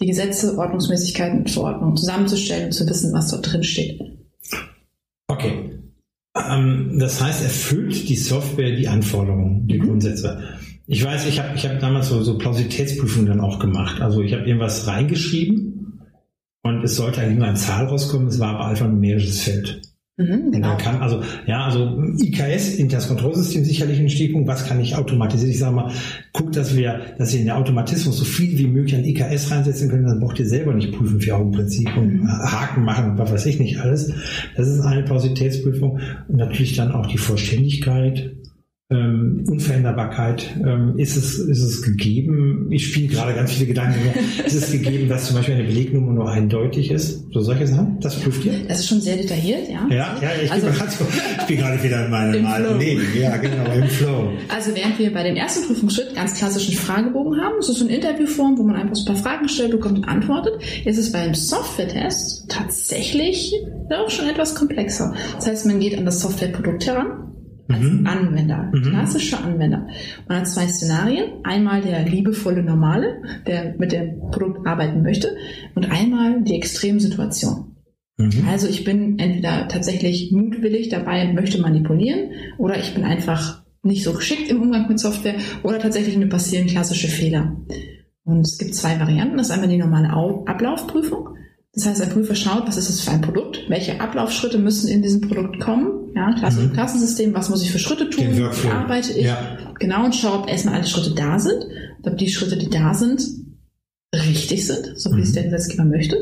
Die 0.00 0.06
Gesetze, 0.06 0.56
Ordnungsmäßigkeiten 0.56 1.40
und 1.40 1.50
Verordnungen 1.50 1.96
zusammenzustellen 1.96 2.66
und 2.66 2.72
zu 2.72 2.88
wissen, 2.88 3.12
was 3.12 3.30
dort 3.30 3.50
drin 3.50 3.64
steht. 3.64 4.00
Okay. 5.26 5.80
Ähm, 6.36 6.98
das 6.98 7.20
heißt, 7.20 7.42
erfüllt 7.42 8.08
die 8.08 8.16
Software 8.16 8.76
die 8.76 8.88
Anforderungen, 8.88 9.66
die 9.66 9.78
mhm. 9.78 9.86
Grundsätze. 9.86 10.42
Ich 10.86 11.02
weiß, 11.02 11.26
ich 11.26 11.40
habe 11.40 11.56
ich 11.56 11.66
hab 11.66 11.80
damals 11.80 12.08
so, 12.08 12.22
so 12.22 12.38
Plausibilitätsprüfungen 12.38 13.26
dann 13.26 13.40
auch 13.40 13.58
gemacht. 13.58 14.00
Also 14.00 14.20
ich 14.20 14.32
habe 14.34 14.44
irgendwas 14.44 14.86
reingeschrieben 14.86 15.75
und 16.66 16.84
es 16.84 16.96
sollte 16.96 17.20
eigentlich 17.20 17.38
nur 17.38 17.46
eine 17.46 17.56
Zahl 17.56 17.86
rauskommen, 17.86 18.28
es 18.28 18.38
war 18.38 18.54
aber 18.56 18.66
einfach 18.66 18.86
ein 18.86 18.94
numerisches 18.94 19.42
Feld. 19.42 19.80
Mhm, 20.18 20.50
genau. 20.50 20.54
Und 20.54 20.62
dann 20.62 20.78
kann 20.78 21.02
also, 21.02 21.20
ja, 21.46 21.66
also 21.66 22.02
IKS, 22.18 22.76
Internes 22.76 23.08
Kontrollsystem, 23.08 23.64
sicherlich 23.64 24.00
ein 24.00 24.08
Stichpunkt, 24.08 24.48
was 24.48 24.66
kann 24.66 24.80
ich 24.80 24.96
automatisieren? 24.96 25.50
Ich 25.50 25.58
sage 25.58 25.76
mal, 25.76 25.92
guckt, 26.32 26.56
dass 26.56 26.74
wir, 26.74 27.00
dass 27.18 27.34
ihr 27.34 27.40
in 27.40 27.46
der 27.46 27.58
Automatismus 27.58 28.16
so 28.16 28.24
viel 28.24 28.58
wie 28.58 28.66
möglich 28.66 28.94
an 28.94 29.04
IKS 29.04 29.50
reinsetzen 29.50 29.90
können, 29.90 30.06
dann 30.06 30.20
braucht 30.20 30.38
ihr 30.38 30.46
selber 30.46 30.72
nicht 30.72 30.92
prüfen 30.92 31.20
für 31.20 31.36
Augenprinzip 31.36 31.94
und 31.98 32.22
mhm. 32.22 32.28
Haken 32.28 32.84
machen 32.84 33.10
und 33.10 33.18
was 33.18 33.30
weiß 33.30 33.44
ich 33.44 33.60
nicht 33.60 33.78
alles. 33.80 34.10
Das 34.56 34.66
ist 34.68 34.80
eine 34.80 35.02
Plausibilitätsprüfung 35.02 36.00
und 36.28 36.36
natürlich 36.36 36.76
dann 36.76 36.92
auch 36.92 37.06
die 37.06 37.18
Vollständigkeit 37.18 38.30
ähm, 38.88 39.44
Unveränderbarkeit, 39.48 40.46
ähm, 40.64 40.94
ist, 40.96 41.16
es, 41.16 41.40
ist 41.40 41.62
es 41.62 41.82
gegeben, 41.82 42.68
ich 42.70 42.86
spiele 42.86 43.08
gerade 43.08 43.34
ganz 43.34 43.50
viele 43.50 43.66
Gedanken, 43.66 43.98
ist 44.46 44.54
es 44.54 44.70
gegeben, 44.70 45.08
dass 45.08 45.26
zum 45.26 45.36
Beispiel 45.36 45.56
eine 45.56 45.64
Belegnummer 45.64 46.12
nur 46.12 46.30
eindeutig 46.30 46.92
ist? 46.92 47.24
So 47.32 47.40
solche 47.40 47.66
Sachen? 47.66 47.98
Das 48.00 48.14
prüft 48.20 48.44
ihr? 48.44 48.52
Das 48.68 48.80
ist 48.80 48.88
schon 48.88 49.00
sehr 49.00 49.16
detailliert, 49.16 49.68
ja. 49.68 49.88
Ja, 49.90 50.16
ja 50.22 50.30
ich, 50.40 50.52
also, 50.52 50.66
bin, 50.68 50.76
so, 50.76 51.04
ich 51.40 51.46
bin 51.46 51.58
gerade 51.58 51.82
wieder 51.82 52.04
in 52.04 52.10
meinem 52.12 52.46
alten 52.46 52.78
Leben. 52.78 53.02
Ja, 53.20 53.36
genau, 53.38 53.72
im 53.72 53.88
Flow. 53.88 54.32
Also 54.48 54.72
während 54.76 54.98
wir 55.00 55.12
bei 55.12 55.24
dem 55.24 55.34
ersten 55.34 55.66
Prüfungsschritt 55.66 56.14
ganz 56.14 56.34
klassischen 56.34 56.74
Fragebogen 56.74 57.40
haben, 57.40 57.58
ist 57.58 57.66
so 57.66 57.84
eine 57.84 57.92
Interviewform, 57.92 58.56
wo 58.56 58.62
man 58.62 58.76
einfach 58.76 58.94
so 58.94 59.02
ein 59.02 59.14
paar 59.14 59.22
Fragen 59.22 59.48
stellt, 59.48 59.72
bekommt 59.72 59.98
und 59.98 60.04
antwortet, 60.04 60.62
ist 60.84 60.98
es 60.98 61.10
beim 61.10 61.34
Software-Test 61.34 62.48
tatsächlich 62.48 63.52
doch 63.90 64.10
schon 64.10 64.28
etwas 64.28 64.54
komplexer. 64.54 65.12
Das 65.34 65.48
heißt, 65.48 65.66
man 65.66 65.80
geht 65.80 65.98
an 65.98 66.04
das 66.04 66.20
Softwareprodukt 66.20 66.86
heran, 66.86 67.35
als 67.68 67.82
mhm. 67.82 68.06
Anwender, 68.06 68.70
mhm. 68.72 68.82
klassischer 68.82 69.44
Anwender. 69.44 69.86
Man 70.28 70.38
hat 70.38 70.48
zwei 70.48 70.66
Szenarien. 70.68 71.40
Einmal 71.44 71.82
der 71.82 72.04
liebevolle 72.04 72.62
Normale, 72.62 73.22
der 73.46 73.74
mit 73.78 73.92
dem 73.92 74.20
Produkt 74.30 74.66
arbeiten 74.66 75.02
möchte, 75.02 75.36
und 75.74 75.90
einmal 75.90 76.42
die 76.42 76.54
Extremsituation. 76.54 77.76
Mhm. 78.18 78.46
Also 78.48 78.68
ich 78.68 78.84
bin 78.84 79.18
entweder 79.18 79.68
tatsächlich 79.68 80.32
mutwillig 80.32 80.88
dabei 80.88 81.28
und 81.28 81.34
möchte 81.34 81.60
manipulieren, 81.60 82.30
oder 82.58 82.78
ich 82.78 82.94
bin 82.94 83.04
einfach 83.04 83.64
nicht 83.82 84.04
so 84.04 84.12
geschickt 84.12 84.50
im 84.50 84.60
Umgang 84.60 84.88
mit 84.88 84.98
Software 84.98 85.36
oder 85.62 85.78
tatsächlich 85.78 86.16
mir 86.16 86.28
passieren 86.28 86.66
klassische 86.66 87.08
Fehler. 87.08 87.56
Und 88.24 88.40
es 88.40 88.58
gibt 88.58 88.74
zwei 88.74 88.98
Varianten. 88.98 89.36
Das 89.36 89.48
ist 89.48 89.52
einmal 89.52 89.68
die 89.68 89.76
normale 89.76 90.10
Ablaufprüfung. 90.10 91.36
Das 91.76 91.84
heißt, 91.84 92.00
ein 92.00 92.08
Prüfer 92.08 92.34
schaut, 92.34 92.66
was 92.66 92.78
ist 92.78 92.88
das 92.88 93.02
für 93.02 93.10
ein 93.10 93.20
Produkt, 93.20 93.68
welche 93.68 94.00
Ablaufschritte 94.00 94.56
müssen 94.56 94.88
in 94.88 95.02
diesem 95.02 95.20
Produkt 95.20 95.60
kommen, 95.60 96.10
ja, 96.14 96.32
Klasse 96.32 96.62
mhm. 96.62 96.72
Klassensystem, 96.72 97.34
was 97.34 97.50
muss 97.50 97.62
ich 97.62 97.70
für 97.70 97.78
Schritte 97.78 98.08
tun, 98.08 98.24
wie 98.30 98.68
arbeite 98.70 99.12
ich, 99.12 99.26
ja. 99.26 99.58
genau, 99.78 100.06
und 100.06 100.14
schaue, 100.14 100.38
ob 100.38 100.48
erstmal 100.48 100.76
alle 100.76 100.86
Schritte 100.86 101.14
da 101.14 101.38
sind, 101.38 101.66
ob 102.02 102.16
die 102.16 102.30
Schritte, 102.30 102.56
die 102.56 102.70
da 102.70 102.94
sind, 102.94 103.22
richtig 104.14 104.66
sind, 104.66 104.98
so 104.98 105.10
wie 105.10 105.16
mhm. 105.16 105.22
es 105.22 105.32
der 105.32 105.44
Gesetzgeber 105.44 105.84
möchte. 105.84 106.16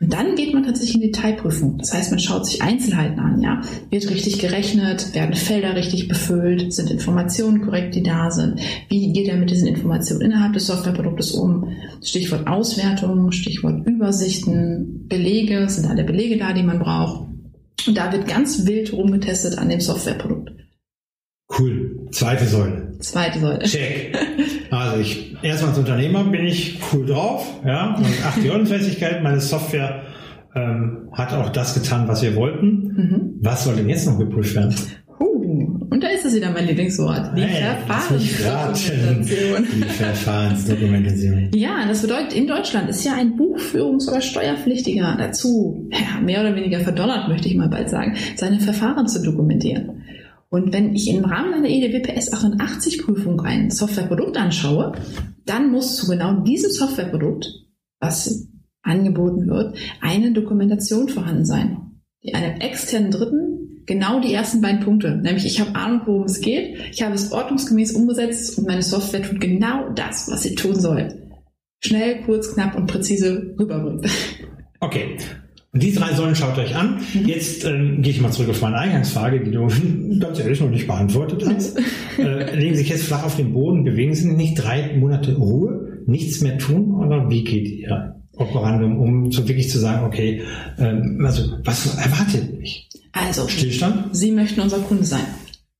Und 0.00 0.12
dann 0.12 0.34
geht 0.34 0.52
man 0.52 0.64
tatsächlich 0.64 0.96
in 0.96 1.00
die 1.00 1.12
Detailprüfung. 1.12 1.78
Das 1.78 1.94
heißt, 1.94 2.10
man 2.10 2.18
schaut 2.18 2.46
sich 2.46 2.62
Einzelheiten 2.62 3.18
an, 3.18 3.40
ja. 3.40 3.62
Wird 3.90 4.10
richtig 4.10 4.38
gerechnet? 4.38 5.14
Werden 5.14 5.34
Felder 5.34 5.76
richtig 5.76 6.08
befüllt? 6.08 6.72
Sind 6.72 6.90
Informationen 6.90 7.62
korrekt, 7.62 7.94
die 7.94 8.02
da 8.02 8.30
sind? 8.30 8.60
Wie 8.88 9.12
geht 9.12 9.28
er 9.28 9.36
mit 9.36 9.50
diesen 9.50 9.68
Informationen 9.68 10.20
innerhalb 10.20 10.52
des 10.52 10.66
Softwareproduktes 10.66 11.32
um? 11.32 11.68
Stichwort 12.02 12.46
Auswertung, 12.46 13.32
Stichwort 13.32 13.86
Übersichten, 13.86 15.06
Belege, 15.08 15.68
sind 15.68 15.86
alle 15.86 16.04
Belege 16.04 16.36
da, 16.38 16.52
die 16.52 16.62
man 16.62 16.80
braucht? 16.80 17.28
Und 17.86 17.96
da 17.96 18.12
wird 18.12 18.26
ganz 18.26 18.66
wild 18.66 18.92
rumgetestet 18.92 19.58
an 19.58 19.68
dem 19.68 19.80
Softwareprodukt. 19.80 20.52
Cool. 21.58 22.08
Zweite 22.10 22.46
Säule. 22.46 22.83
Zweite 23.04 23.38
Säule. 23.38 23.58
Check. 23.60 24.18
Also 24.70 25.00
ich, 25.00 25.36
erstmal 25.42 25.70
als 25.70 25.78
Unternehmer 25.78 26.24
bin 26.24 26.46
ich 26.46 26.78
cool 26.92 27.06
drauf, 27.06 27.46
ja, 27.64 27.94
und 27.96 28.06
achte 28.24 28.40
die 28.40 28.50
Unfähigkeit. 28.50 29.22
Meine 29.22 29.40
Software 29.40 30.02
ähm, 30.54 31.08
hat 31.12 31.32
auch 31.32 31.50
das 31.50 31.74
getan, 31.74 32.08
was 32.08 32.22
wir 32.22 32.34
wollten. 32.36 32.66
Mhm. 32.66 33.34
Was 33.40 33.64
soll 33.64 33.76
denn 33.76 33.88
jetzt 33.88 34.06
noch 34.06 34.18
geprüft 34.18 34.54
werden? 34.54 34.74
Uh, 35.20 35.86
und 35.90 36.02
da 36.02 36.08
ist 36.08 36.24
es 36.24 36.34
wieder 36.34 36.50
mein 36.50 36.66
Lieblingswort. 36.66 37.36
Die 37.36 37.42
hey, 37.42 37.76
Verfahrensdokumentation. 37.86 39.66
Die 39.74 39.82
Verfahrensdokumentation. 39.82 41.50
ja, 41.54 41.86
das 41.86 42.02
bedeutet, 42.02 42.32
in 42.32 42.46
Deutschland 42.46 42.88
ist 42.88 43.04
ja 43.04 43.14
ein 43.14 43.34
Buchführungs- 43.36 44.08
oder 44.08 44.20
Steuerpflichtiger 44.20 45.16
dazu, 45.18 45.88
ja, 45.92 46.20
mehr 46.20 46.40
oder 46.40 46.56
weniger 46.56 46.80
verdonnert, 46.80 47.28
möchte 47.28 47.48
ich 47.48 47.56
mal 47.56 47.68
bald 47.68 47.90
sagen, 47.90 48.16
seine 48.36 48.60
Verfahren 48.60 49.06
zu 49.06 49.22
dokumentieren. 49.22 50.03
Und 50.54 50.72
wenn 50.72 50.94
ich 50.94 51.08
im 51.08 51.24
Rahmen 51.24 51.52
einer 51.52 51.68
EDWPS 51.68 52.32
88 52.32 53.02
Prüfung 53.02 53.40
ein 53.40 53.72
Softwareprodukt 53.72 54.36
anschaue, 54.36 54.92
dann 55.44 55.72
muss 55.72 55.96
zu 55.96 56.08
genau 56.08 56.44
diesem 56.44 56.70
Softwareprodukt, 56.70 57.66
was 57.98 58.46
angeboten 58.80 59.48
wird, 59.48 59.76
eine 60.00 60.30
Dokumentation 60.30 61.08
vorhanden 61.08 61.44
sein, 61.44 61.98
die 62.22 62.36
einem 62.36 62.60
externen 62.60 63.10
Dritten 63.10 63.82
genau 63.84 64.20
die 64.20 64.32
ersten 64.32 64.60
beiden 64.60 64.78
Punkte, 64.78 65.16
nämlich 65.16 65.44
ich 65.44 65.58
habe 65.60 65.74
Ahnung, 65.74 66.02
worum 66.06 66.22
es 66.22 66.40
geht, 66.40 66.78
ich 66.92 67.02
habe 67.02 67.16
es 67.16 67.32
ordnungsgemäß 67.32 67.90
umgesetzt 67.96 68.56
und 68.56 68.68
meine 68.68 68.82
Software 68.82 69.24
tut 69.24 69.40
genau 69.40 69.90
das, 69.90 70.30
was 70.30 70.44
sie 70.44 70.54
tun 70.54 70.78
soll. 70.78 71.32
Schnell, 71.80 72.22
kurz, 72.22 72.54
knapp 72.54 72.76
und 72.76 72.86
präzise 72.86 73.56
rüberbringt. 73.58 74.06
Okay, 74.78 75.16
die 75.74 75.92
drei 75.92 76.14
Säulen 76.14 76.36
schaut 76.36 76.56
euch 76.56 76.74
an. 76.76 77.00
Mhm. 77.14 77.26
Jetzt 77.26 77.64
ähm, 77.64 78.00
gehe 78.00 78.12
ich 78.12 78.20
mal 78.20 78.30
zurück 78.30 78.50
auf 78.50 78.62
meine 78.62 78.78
Eingangsfrage, 78.78 79.42
die 79.42 79.50
du 79.50 79.68
ganz 80.20 80.38
ehrlich 80.38 80.60
noch 80.60 80.70
nicht 80.70 80.86
beantwortet 80.86 81.44
hast. 81.46 81.78
äh, 82.18 82.54
legen 82.56 82.74
Sie 82.74 82.82
sich 82.82 82.90
jetzt 82.90 83.04
flach 83.04 83.24
auf 83.24 83.36
den 83.36 83.52
Boden, 83.52 83.84
bewegen 83.84 84.14
Sie 84.14 84.30
nicht 84.32 84.54
drei 84.54 84.96
Monate 84.96 85.34
Ruhe, 85.34 86.02
nichts 86.06 86.40
mehr 86.40 86.58
tun 86.58 86.94
oder 86.94 87.28
wie 87.28 87.44
geht 87.44 87.68
Ihr 87.68 88.14
Operandum, 88.36 88.98
um 88.98 89.32
so 89.32 89.46
wirklich 89.46 89.70
zu 89.70 89.78
sagen, 89.78 90.06
okay, 90.06 90.42
ähm, 90.78 91.22
also 91.24 91.56
was 91.64 91.96
erwartet 91.96 92.58
mich? 92.58 92.88
Also, 93.12 93.46
Stillstand? 93.46 94.16
Sie 94.16 94.32
möchten 94.32 94.60
unser 94.60 94.78
Kunde 94.78 95.04
sein. 95.04 95.24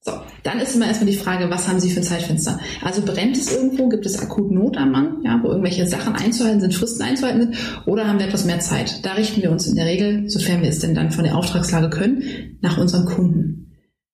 So, 0.06 0.12
dann 0.42 0.60
ist 0.60 0.74
immer 0.76 0.86
erstmal 0.86 1.10
die 1.10 1.16
Frage, 1.16 1.48
was 1.48 1.66
haben 1.66 1.80
Sie 1.80 1.88
für 1.88 2.00
ein 2.00 2.04
Zeitfenster? 2.04 2.60
Also 2.82 3.02
brennt 3.02 3.38
es 3.38 3.50
irgendwo? 3.50 3.88
Gibt 3.88 4.04
es 4.04 4.18
akut 4.18 4.50
Not 4.50 4.76
am 4.76 4.92
Mann, 4.92 5.22
ja, 5.24 5.40
wo 5.42 5.48
irgendwelche 5.48 5.86
Sachen 5.86 6.14
einzuhalten 6.14 6.60
sind, 6.60 6.74
Fristen 6.74 7.02
einzuhalten 7.02 7.40
sind? 7.40 7.56
Oder 7.86 8.06
haben 8.06 8.18
wir 8.18 8.26
etwas 8.26 8.44
mehr 8.44 8.60
Zeit? 8.60 9.02
Da 9.02 9.14
richten 9.14 9.40
wir 9.40 9.50
uns 9.50 9.66
in 9.66 9.76
der 9.76 9.86
Regel, 9.86 10.28
sofern 10.28 10.60
wir 10.60 10.68
es 10.68 10.80
denn 10.80 10.94
dann 10.94 11.10
von 11.10 11.24
der 11.24 11.38
Auftragslage 11.38 11.88
können, 11.88 12.58
nach 12.60 12.76
unserem 12.76 13.06
Kunden. 13.06 13.72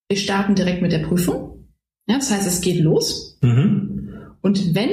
Wir 0.08 0.16
starten 0.16 0.54
direkt 0.54 0.80
mit 0.80 0.92
der 0.92 1.00
Prüfung. 1.00 1.66
Ja, 2.06 2.16
das 2.18 2.30
heißt, 2.30 2.46
es 2.46 2.60
geht 2.60 2.78
los. 2.78 3.38
Mhm. 3.42 4.36
Und 4.42 4.76
wenn 4.76 4.90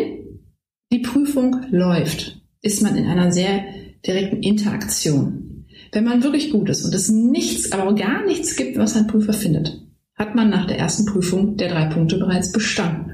die 0.92 1.00
Prüfung 1.00 1.64
läuft, 1.70 2.42
ist 2.64 2.82
man 2.82 2.96
in 2.96 3.06
einer 3.06 3.32
sehr 3.32 3.66
direkten 4.04 4.42
Interaktion. 4.42 5.68
Wenn 5.92 6.06
man 6.06 6.24
wirklich 6.24 6.50
gut 6.52 6.70
ist 6.70 6.84
und 6.84 6.96
es 6.96 7.10
nichts, 7.10 7.72
aber 7.72 7.94
gar 7.94 8.26
nichts 8.26 8.56
gibt, 8.56 8.78
was 8.80 8.96
ein 8.96 9.06
Prüfer 9.06 9.34
findet, 9.34 9.87
hat 10.18 10.36
man 10.36 10.50
nach 10.50 10.66
der 10.66 10.80
ersten 10.80 11.06
Prüfung 11.06 11.58
der 11.58 11.70
drei 11.70 11.86
Punkte 11.86 12.18
bereits 12.18 12.52
bestanden. 12.52 13.14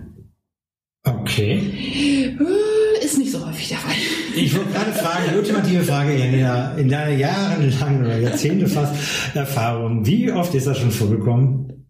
Okay. 1.06 2.38
Äh, 2.40 3.06
ist 3.06 3.18
nicht 3.18 3.32
so 3.32 3.46
häufig 3.46 3.68
der 3.68 3.78
Fall. 3.78 3.94
Ich 4.36 4.56
wollte 4.56 4.72
gerade 4.72 4.94
fragen, 4.94 5.24
die 5.30 5.38
ultimative 5.38 5.84
Frage 5.84 6.14
in 6.14 6.32
deiner, 6.32 6.78
in 6.78 6.90
deiner 6.90 7.12
jahrelangen 7.12 8.06
oder 8.06 8.18
Jahrzehnte 8.18 8.68
fast 8.68 9.36
Erfahrung. 9.36 10.06
Wie 10.06 10.32
oft 10.32 10.56
ist 10.56 10.66
das 10.68 10.78
schon 10.78 10.92
vorgekommen? 10.92 11.83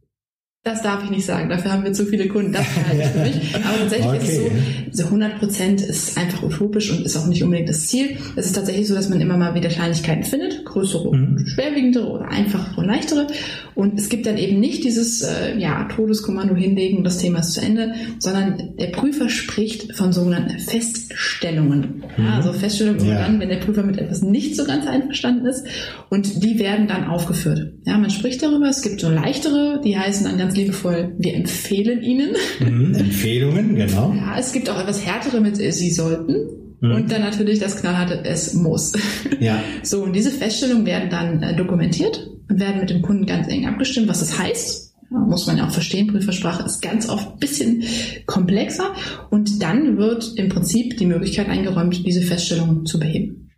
Das 0.65 0.81
darf 0.81 1.03
ich 1.03 1.09
nicht 1.09 1.25
sagen, 1.25 1.49
dafür 1.49 1.73
haben 1.73 1.83
wir 1.83 1.91
zu 1.91 2.05
viele 2.05 2.29
Kunden, 2.29 2.53
das 2.53 2.63
halte 2.87 3.01
ich 3.01 3.07
für 3.09 3.19
mich. 3.19 3.55
Aber 3.55 3.79
tatsächlich 3.79 4.07
okay. 4.07 4.17
ist 4.17 4.29
es 4.29 4.95
so, 4.95 5.01
so 5.01 5.03
100 5.07 5.37
Prozent 5.37 5.81
ist 5.81 6.17
einfach 6.17 6.41
utopisch 6.41 6.89
und 6.89 7.05
ist 7.05 7.17
auch 7.17 7.27
nicht 7.27 7.43
unbedingt 7.43 7.67
das 7.67 7.87
Ziel. 7.87 8.15
Es 8.37 8.45
ist 8.45 8.55
tatsächlich 8.55 8.87
so, 8.87 8.95
dass 8.95 9.09
man 9.09 9.19
immer 9.19 9.35
mal 9.35 9.55
wieder 9.55 9.67
Kleinigkeiten 9.67 10.23
findet, 10.23 10.63
größere, 10.63 11.13
mhm. 11.13 11.45
schwerwiegendere 11.47 12.07
oder 12.07 12.29
einfachere 12.29 12.79
und 12.79 12.85
leichtere. 12.85 13.27
Und 13.75 13.99
es 13.99 14.07
gibt 14.07 14.25
dann 14.25 14.37
eben 14.37 14.61
nicht 14.61 14.85
dieses 14.85 15.21
äh, 15.21 15.57
ja, 15.57 15.83
Todeskommando 15.93 16.55
hinlegen, 16.55 17.03
das 17.03 17.17
Thema 17.17 17.39
ist 17.39 17.51
zu 17.51 17.59
Ende, 17.59 17.95
sondern 18.19 18.77
der 18.79 18.87
Prüfer 18.87 19.27
spricht 19.27 19.93
von 19.97 20.13
sogenannten 20.13 20.59
Feststellungen. 20.59 22.05
Mhm. 22.15 22.23
Ja, 22.23 22.35
also 22.35 22.53
Feststellungen 22.53 23.05
ja. 23.05 23.19
dann, 23.19 23.37
wenn 23.41 23.49
der 23.49 23.57
Prüfer 23.57 23.83
mit 23.83 23.97
etwas 23.97 24.21
nicht 24.21 24.55
so 24.55 24.63
ganz 24.63 24.87
einverstanden 24.87 25.45
ist 25.45 25.67
und 26.09 26.41
die 26.41 26.57
werden 26.57 26.87
dann 26.87 27.07
aufgeführt. 27.07 27.73
Ja, 27.83 27.97
man 27.97 28.11
spricht 28.11 28.41
darüber, 28.41 28.67
es 28.69 28.81
gibt 28.81 29.01
so 29.01 29.09
leichtere, 29.09 29.81
die 29.83 29.97
heißen 29.97 30.25
dann 30.25 30.37
ganz 30.37 30.52
ganz 30.53 30.55
liebevoll, 30.55 31.15
wir 31.17 31.35
empfehlen 31.35 32.01
Ihnen. 32.01 32.35
Mhm, 32.59 32.95
Empfehlungen, 32.95 33.75
genau. 33.75 34.13
Ja, 34.13 34.37
es 34.37 34.51
gibt 34.51 34.69
auch 34.69 34.79
etwas 34.79 35.05
härtere 35.05 35.41
mit 35.41 35.59
äh, 35.59 35.71
Sie 35.71 35.91
sollten. 35.91 36.35
Mhm. 36.79 36.95
Und 36.95 37.11
dann 37.11 37.21
natürlich 37.21 37.59
das 37.59 37.79
knallharte, 37.79 38.23
es 38.23 38.53
muss. 38.53 38.93
Ja. 39.39 39.61
So, 39.83 40.03
und 40.03 40.13
diese 40.13 40.31
Feststellungen 40.31 40.85
werden 40.85 41.09
dann 41.09 41.41
äh, 41.41 41.55
dokumentiert 41.55 42.29
und 42.49 42.59
werden 42.59 42.79
mit 42.79 42.89
dem 42.89 43.01
Kunden 43.01 43.25
ganz 43.25 43.47
eng 43.47 43.65
abgestimmt, 43.65 44.07
was 44.07 44.19
das 44.19 44.37
heißt. 44.37 44.93
Muss 45.09 45.45
man 45.45 45.57
ja 45.57 45.67
auch 45.67 45.71
verstehen, 45.71 46.07
Prüfersprache 46.07 46.63
ist 46.63 46.81
ganz 46.81 47.07
oft 47.07 47.33
ein 47.33 47.39
bisschen 47.39 47.83
komplexer. 48.25 48.95
Und 49.29 49.61
dann 49.61 49.97
wird 49.97 50.33
im 50.37 50.49
Prinzip 50.49 50.97
die 50.97 51.05
Möglichkeit 51.05 51.49
eingeräumt, 51.49 52.05
diese 52.05 52.21
Feststellungen 52.21 52.85
zu 52.85 52.99
beheben. 52.99 53.51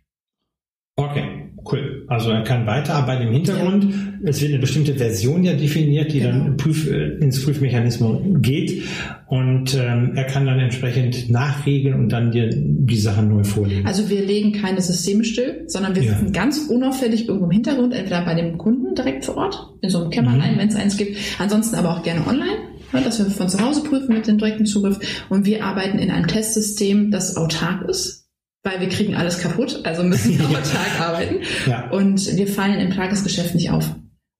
Okay. 0.96 1.45
Cool. 1.70 2.04
Also 2.06 2.30
er 2.30 2.42
kann 2.42 2.66
weiterarbeiten 2.66 3.26
im 3.26 3.32
Hintergrund. 3.32 3.84
Ja. 3.84 4.28
Es 4.28 4.40
wird 4.40 4.52
eine 4.52 4.60
bestimmte 4.60 4.94
Version 4.94 5.42
ja 5.42 5.54
definiert, 5.54 6.12
die 6.12 6.20
genau. 6.20 6.44
dann 6.44 6.56
Prüf, 6.56 6.86
ins 6.86 7.44
Prüfmechanismus 7.44 8.20
geht. 8.40 8.84
Und 9.26 9.74
ähm, 9.74 10.12
er 10.14 10.24
kann 10.24 10.46
dann 10.46 10.60
entsprechend 10.60 11.28
nachregeln 11.30 11.94
und 11.94 12.10
dann 12.10 12.30
dir 12.30 12.50
die 12.52 12.96
Sachen 12.96 13.28
neu 13.28 13.42
vorlegen. 13.42 13.86
Also 13.86 14.08
wir 14.08 14.24
legen 14.24 14.52
keine 14.52 14.80
Systeme 14.80 15.24
still, 15.24 15.64
sondern 15.66 15.94
wir 15.96 16.02
ja. 16.02 16.12
sitzen 16.12 16.32
ganz 16.32 16.58
unauffällig 16.68 17.26
irgendwo 17.26 17.46
im 17.46 17.52
Hintergrund, 17.52 17.94
entweder 17.94 18.24
bei 18.24 18.34
dem 18.34 18.58
Kunden 18.58 18.94
direkt 18.94 19.24
vor 19.24 19.36
Ort, 19.36 19.74
in 19.80 19.90
so 19.90 20.00
einem 20.00 20.10
Kämmerlein, 20.10 20.54
mhm. 20.54 20.58
wenn 20.58 20.68
es 20.68 20.76
eins 20.76 20.96
gibt. 20.96 21.16
Ansonsten 21.38 21.76
aber 21.76 21.90
auch 21.90 22.02
gerne 22.02 22.26
online 22.26 22.76
dass 22.92 23.18
wir 23.18 23.26
von 23.26 23.48
zu 23.48 23.60
Hause 23.60 23.82
prüfen 23.82 24.14
mit 24.14 24.26
dem 24.26 24.38
direkten 24.38 24.64
Zugriff. 24.64 24.98
Und 25.28 25.44
wir 25.44 25.64
arbeiten 25.64 25.98
in 25.98 26.10
einem 26.10 26.28
Testsystem, 26.28 27.10
das 27.10 27.36
autark 27.36 27.86
ist 27.90 28.25
weil 28.66 28.80
wir 28.80 28.88
kriegen 28.88 29.14
alles 29.14 29.38
kaputt, 29.38 29.80
also 29.84 30.02
müssen 30.02 30.38
wir 30.38 30.44
autark 30.50 31.00
arbeiten. 31.00 31.36
Ja. 31.66 31.88
Und 31.90 32.36
wir 32.36 32.48
fallen 32.48 32.80
im 32.80 32.90
Tagesgeschäft 32.90 33.54
nicht 33.54 33.70
auf. 33.70 33.94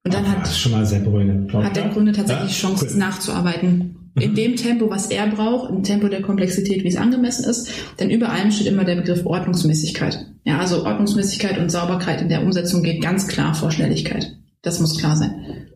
Und 0.05 0.15
dann 0.15 0.29
hat, 0.29 0.49
schon 0.49 0.73
mal 0.73 0.85
sehr 0.85 1.01
beruhigend, 1.01 1.53
hat 1.53 1.77
der 1.77 1.91
Kunde 1.91 2.13
tatsächlich 2.13 2.61
ja? 2.61 2.69
Chance, 2.69 2.89
cool. 2.91 2.99
nachzuarbeiten. 2.99 4.11
Mhm. 4.15 4.23
In 4.23 4.35
dem 4.35 4.57
Tempo, 4.57 4.91
was 4.91 5.11
er 5.11 5.29
braucht, 5.29 5.71
im 5.71 5.85
Tempo 5.85 6.09
der 6.09 6.23
Komplexität, 6.23 6.83
wie 6.83 6.89
es 6.89 6.97
angemessen 6.97 7.49
ist. 7.49 7.71
Denn 8.01 8.11
über 8.11 8.31
allem 8.31 8.51
steht 8.51 8.67
immer 8.67 8.85
der 8.85 8.97
Begriff 8.97 9.25
Ordnungsmäßigkeit. 9.25 10.27
Ja, 10.45 10.59
also 10.59 10.85
Ordnungsmäßigkeit 10.85 11.59
und 11.59 11.71
Sauberkeit 11.71 12.21
in 12.21 12.29
der 12.29 12.43
Umsetzung 12.43 12.83
geht 12.83 13.03
ganz 13.03 13.29
klar 13.29 13.55
vor 13.55 13.71
Schnelligkeit. 13.71 14.37
Das 14.63 14.81
muss 14.81 14.99
klar 14.99 15.17
sein. 15.17 15.69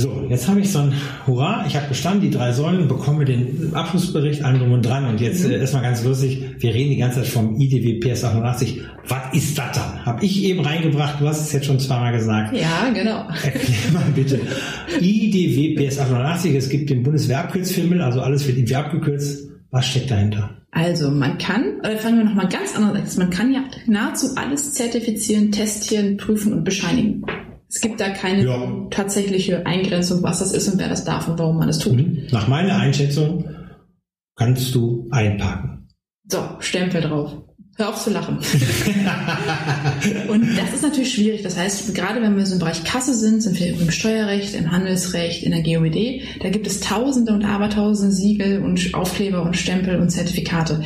So, 0.00 0.24
jetzt 0.30 0.48
habe 0.48 0.60
ich 0.60 0.72
so 0.72 0.78
ein 0.78 0.94
Hurra, 1.26 1.64
ich 1.66 1.76
habe 1.76 1.88
bestanden, 1.88 2.22
die 2.22 2.30
drei 2.30 2.52
Säulen, 2.52 2.88
bekomme 2.88 3.26
den 3.26 3.74
Abschlussbericht, 3.74 4.42
allem 4.42 4.60
drum 4.60 4.72
und 4.72 4.82
dran. 4.82 5.06
Und 5.06 5.20
jetzt 5.20 5.44
mhm. 5.44 5.50
äh, 5.50 5.58
erstmal 5.58 5.82
ganz 5.82 6.02
lustig, 6.04 6.42
wir 6.58 6.72
reden 6.72 6.90
die 6.90 6.96
ganze 6.96 7.20
Zeit 7.20 7.28
vom 7.28 7.60
IDW 7.60 8.00
PS 8.00 8.24
88. 8.24 8.80
Was 9.08 9.34
ist 9.34 9.58
das 9.58 9.76
dann? 9.76 10.06
Habe 10.06 10.24
ich 10.24 10.42
eben 10.44 10.60
reingebracht, 10.60 11.20
du 11.20 11.28
hast 11.28 11.42
es 11.42 11.52
jetzt 11.52 11.66
schon 11.66 11.78
zweimal 11.78 12.12
gesagt. 12.12 12.56
Ja, 12.56 12.88
genau. 12.94 13.28
Erklär 13.44 13.92
mal 13.92 14.10
bitte. 14.14 14.40
IDW 15.00 15.74
PS 15.76 15.98
88, 15.98 16.54
es 16.54 16.70
gibt 16.70 16.88
den 16.88 17.02
Bundeswehrabkürzfilm, 17.02 18.00
also 18.00 18.22
alles 18.22 18.46
wird 18.46 18.56
irgendwie 18.56 18.76
abgekürzt. 18.76 19.50
Was 19.70 19.86
steckt 19.86 20.10
dahinter? 20.10 20.48
Also 20.70 21.10
man 21.10 21.36
kann, 21.36 21.80
oder 21.80 21.98
fangen 21.98 22.18
wir 22.18 22.24
nochmal 22.24 22.48
ganz 22.48 22.74
anders 22.74 23.18
an, 23.18 23.24
man 23.24 23.30
kann 23.30 23.52
ja 23.52 23.64
nahezu 23.86 24.28
alles 24.36 24.72
zertifizieren, 24.72 25.52
testieren, 25.52 26.16
prüfen 26.16 26.54
und 26.54 26.64
bescheinigen. 26.64 27.22
Es 27.72 27.80
gibt 27.80 28.00
da 28.00 28.10
keine 28.10 28.44
Ja. 28.44 28.86
tatsächliche 28.90 29.64
Eingrenzung, 29.64 30.22
was 30.24 30.40
das 30.40 30.52
ist 30.52 30.68
und 30.68 30.78
wer 30.78 30.88
das 30.88 31.04
darf 31.04 31.28
und 31.28 31.38
warum 31.38 31.56
man 31.58 31.68
das 31.68 31.78
tut. 31.78 31.96
Mhm. 31.96 32.26
Nach 32.32 32.48
meiner 32.48 32.76
Einschätzung 32.76 33.48
kannst 34.36 34.74
du 34.74 35.06
einparken. 35.10 35.88
So, 36.28 36.42
Stempel 36.58 37.00
drauf. 37.00 37.32
Hör 37.76 37.90
auf 37.90 38.02
zu 38.02 38.10
lachen. 38.10 38.38
und 40.28 40.56
das 40.56 40.74
ist 40.74 40.82
natürlich 40.82 41.14
schwierig. 41.14 41.42
Das 41.42 41.56
heißt, 41.56 41.94
gerade 41.94 42.20
wenn 42.20 42.36
wir 42.36 42.44
so 42.44 42.54
im 42.54 42.58
Bereich 42.58 42.84
Kasse 42.84 43.14
sind, 43.14 43.42
sind 43.42 43.58
wir 43.58 43.68
im 43.68 43.90
Steuerrecht, 43.90 44.54
im 44.54 44.70
Handelsrecht, 44.70 45.44
in 45.44 45.52
der 45.52 45.62
GOBD, 45.62 46.22
da 46.42 46.50
gibt 46.50 46.66
es 46.66 46.80
Tausende 46.80 47.32
und 47.32 47.44
Abertausende 47.44 48.12
Siegel 48.14 48.62
und 48.62 48.92
Aufkleber 48.94 49.42
und 49.42 49.56
Stempel 49.56 49.98
und 49.98 50.10
Zertifikate. 50.10 50.82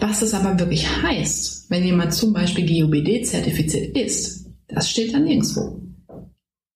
Was 0.00 0.20
das 0.20 0.32
aber 0.32 0.58
wirklich 0.58 0.86
heißt, 1.02 1.66
wenn 1.68 1.84
jemand 1.84 2.14
zum 2.14 2.32
Beispiel 2.32 2.64
GOBD 2.66 3.24
zertifiziert 3.24 3.96
ist, 3.96 4.46
das 4.68 4.88
steht 4.88 5.12
da 5.12 5.18
nirgendwo. 5.18 5.82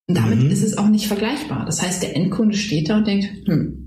Und 0.09 0.17
damit 0.17 0.41
Mhm. 0.41 0.51
ist 0.51 0.63
es 0.63 0.77
auch 0.79 0.89
nicht 0.89 1.07
vergleichbar. 1.07 1.65
Das 1.65 1.81
heißt, 1.83 2.03
der 2.03 2.17
Endkunde 2.17 2.57
steht 2.57 2.89
da 2.91 2.99
und 2.99 3.07
denkt, 3.07 3.29
hm, 3.47 3.79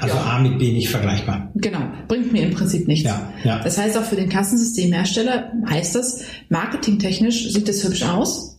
Also 0.00 0.14
Ja. 0.16 0.22
A 0.24 0.38
mit 0.40 0.58
B 0.58 0.72
nicht 0.72 0.88
vergleichbar. 0.88 1.52
genau, 1.54 1.80
bringt 2.08 2.32
mir 2.32 2.42
im 2.44 2.52
Prinzip 2.54 2.88
nichts. 2.88 3.04
Ja, 3.04 3.32
ja. 3.44 3.62
Das 3.62 3.78
heißt 3.78 3.96
auch 3.96 4.04
für 4.04 4.16
den 4.16 4.28
Kassensystemhersteller 4.28 5.52
heißt 5.68 5.94
das, 5.94 6.24
marketingtechnisch 6.48 7.52
sieht 7.52 7.68
es 7.68 7.84
hübsch 7.84 8.02
aus, 8.02 8.57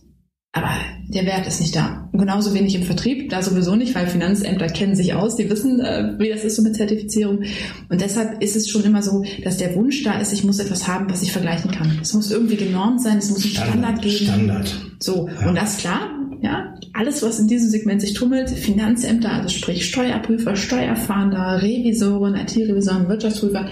aber 0.52 0.70
der 1.08 1.26
Wert 1.26 1.46
ist 1.46 1.60
nicht 1.60 1.76
da. 1.76 2.08
Und 2.12 2.18
genauso 2.18 2.54
wenig 2.54 2.74
im 2.74 2.82
Vertrieb, 2.82 3.30
da 3.30 3.40
sowieso 3.42 3.76
nicht, 3.76 3.94
weil 3.94 4.06
Finanzämter 4.08 4.66
kennen 4.66 4.96
sich 4.96 5.14
aus, 5.14 5.36
die 5.36 5.48
wissen, 5.48 5.80
äh, 5.80 6.14
wie 6.18 6.28
das 6.28 6.42
ist 6.44 6.56
so 6.56 6.62
mit 6.62 6.74
Zertifizierung. 6.76 7.42
Und 7.88 8.00
deshalb 8.00 8.42
ist 8.42 8.56
es 8.56 8.68
schon 8.68 8.82
immer 8.84 9.02
so, 9.02 9.24
dass 9.44 9.58
der 9.58 9.74
Wunsch 9.76 10.02
da 10.02 10.18
ist, 10.20 10.32
ich 10.32 10.42
muss 10.44 10.58
etwas 10.58 10.88
haben, 10.88 11.08
was 11.08 11.22
ich 11.22 11.32
vergleichen 11.32 11.70
kann. 11.70 11.98
Es 12.02 12.14
muss 12.14 12.30
irgendwie 12.30 12.56
genormt 12.56 13.00
sein, 13.02 13.18
es 13.18 13.30
muss 13.30 13.44
einen 13.44 13.54
Standard, 13.54 14.02
geben. 14.02 14.24
Standard. 14.24 14.80
So, 14.98 15.28
Ja. 15.40 15.48
und 15.48 15.54
das 15.56 15.76
klar, 15.78 16.10
ja, 16.42 16.74
alles, 16.92 17.22
was 17.22 17.38
in 17.38 17.48
diesem 17.48 17.70
Segment 17.70 18.00
sich 18.00 18.14
tummelt, 18.14 18.50
Finanzämter, 18.50 19.32
also 19.32 19.48
sprich 19.48 19.86
Steuerprüfer, 19.86 20.56
Steuerfahnder, 20.56 21.62
Revisoren, 21.62 22.34
IT-Revisoren, 22.34 23.08
Wirtschaftsprüfer, 23.08 23.66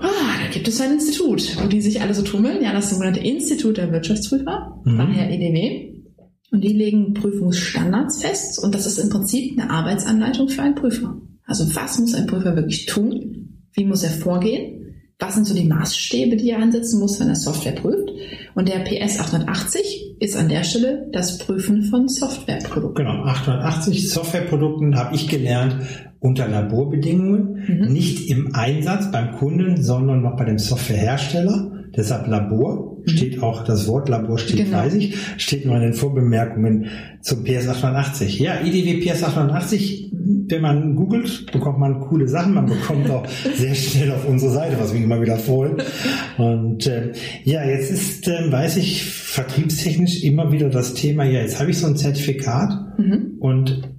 ah, 0.00 0.06
da 0.42 0.52
gibt 0.52 0.68
es 0.68 0.80
ein 0.80 0.92
Institut, 0.92 1.56
wo 1.62 1.66
die 1.68 1.80
sich 1.80 2.00
alle 2.00 2.14
so 2.14 2.22
tummeln, 2.22 2.62
ja, 2.62 2.72
das 2.72 2.90
sogenannte 2.90 3.20
Institut 3.20 3.76
der 3.76 3.92
Wirtschaftsprüfer, 3.92 4.80
Mhm. 4.84 4.98
daher 4.98 5.30
EDW. 5.30 5.90
Und 6.50 6.62
die 6.62 6.72
legen 6.72 7.14
Prüfungsstandards 7.14 8.22
fest 8.22 8.62
und 8.62 8.74
das 8.74 8.86
ist 8.86 8.98
im 8.98 9.08
Prinzip 9.10 9.58
eine 9.58 9.70
Arbeitsanleitung 9.70 10.48
für 10.48 10.62
einen 10.62 10.76
Prüfer. 10.76 11.20
Also 11.46 11.74
was 11.74 11.98
muss 11.98 12.14
ein 12.14 12.26
Prüfer 12.26 12.54
wirklich 12.54 12.86
tun? 12.86 13.64
Wie 13.72 13.84
muss 13.84 14.04
er 14.04 14.10
vorgehen? 14.10 14.94
Was 15.18 15.34
sind 15.34 15.46
so 15.46 15.54
die 15.54 15.64
Maßstäbe, 15.64 16.36
die 16.36 16.50
er 16.50 16.58
ansetzen 16.60 17.00
muss, 17.00 17.18
wenn 17.18 17.28
er 17.28 17.34
Software 17.34 17.72
prüft? 17.72 18.08
Und 18.54 18.68
der 18.68 18.80
PS 18.80 19.18
880 19.18 20.16
ist 20.20 20.36
an 20.36 20.48
der 20.48 20.62
Stelle 20.64 21.08
das 21.12 21.38
Prüfen 21.38 21.82
von 21.84 22.08
Softwareprodukten. 22.08 23.04
Genau, 23.04 23.24
880 23.24 24.08
Softwareprodukten 24.10 24.96
habe 24.96 25.14
ich 25.14 25.28
gelernt 25.28 25.76
unter 26.20 26.48
Laborbedingungen, 26.48 27.64
Mhm. 27.66 27.92
nicht 27.92 28.30
im 28.30 28.54
Einsatz 28.54 29.10
beim 29.10 29.32
Kunden, 29.32 29.82
sondern 29.82 30.22
noch 30.22 30.36
bei 30.36 30.44
dem 30.44 30.58
Softwarehersteller. 30.58 31.70
Deshalb 31.96 32.26
Labor, 32.26 32.96
steht 33.06 33.40
auch, 33.42 33.62
das 33.64 33.86
Wort 33.86 34.08
Labor 34.08 34.38
steht, 34.38 34.58
Mhm. 34.60 34.64
Genau. 34.70 34.78
weiß 34.78 34.94
ich, 34.94 35.16
steht 35.36 35.64
nur 35.66 35.76
in 35.76 35.82
den 35.82 35.92
Vorbemerkungen 35.94 36.86
zum 37.20 37.44
PS880. 37.44 38.40
Ja, 38.40 38.60
IDW 38.64 39.00
PS880, 39.00 40.10
wenn 40.48 40.62
man 40.62 40.94
googelt, 40.96 41.50
bekommt 41.52 41.78
man 41.78 42.00
coole 42.00 42.28
Sachen, 42.28 42.54
man 42.54 42.66
bekommt 42.66 43.10
auch 43.10 43.26
sehr 43.54 43.74
schnell 43.74 44.12
auf 44.12 44.26
unsere 44.28 44.52
Seite, 44.52 44.76
was 44.78 44.92
wir 44.92 45.02
immer 45.02 45.20
wieder 45.20 45.36
freuen. 45.38 45.76
Und 46.38 46.86
äh, 46.86 47.12
ja, 47.44 47.64
jetzt 47.64 47.90
ist, 47.90 48.28
äh, 48.28 48.50
weiß 48.50 48.76
ich, 48.76 49.04
vertriebstechnisch 49.04 50.22
immer 50.22 50.52
wieder 50.52 50.68
das 50.70 50.94
Thema, 50.94 51.24
ja, 51.24 51.40
jetzt 51.40 51.60
habe 51.60 51.70
ich 51.70 51.78
so 51.78 51.86
ein 51.86 51.96
Zertifikat 51.96 52.80
Mhm. 52.96 53.38
und 53.40 53.90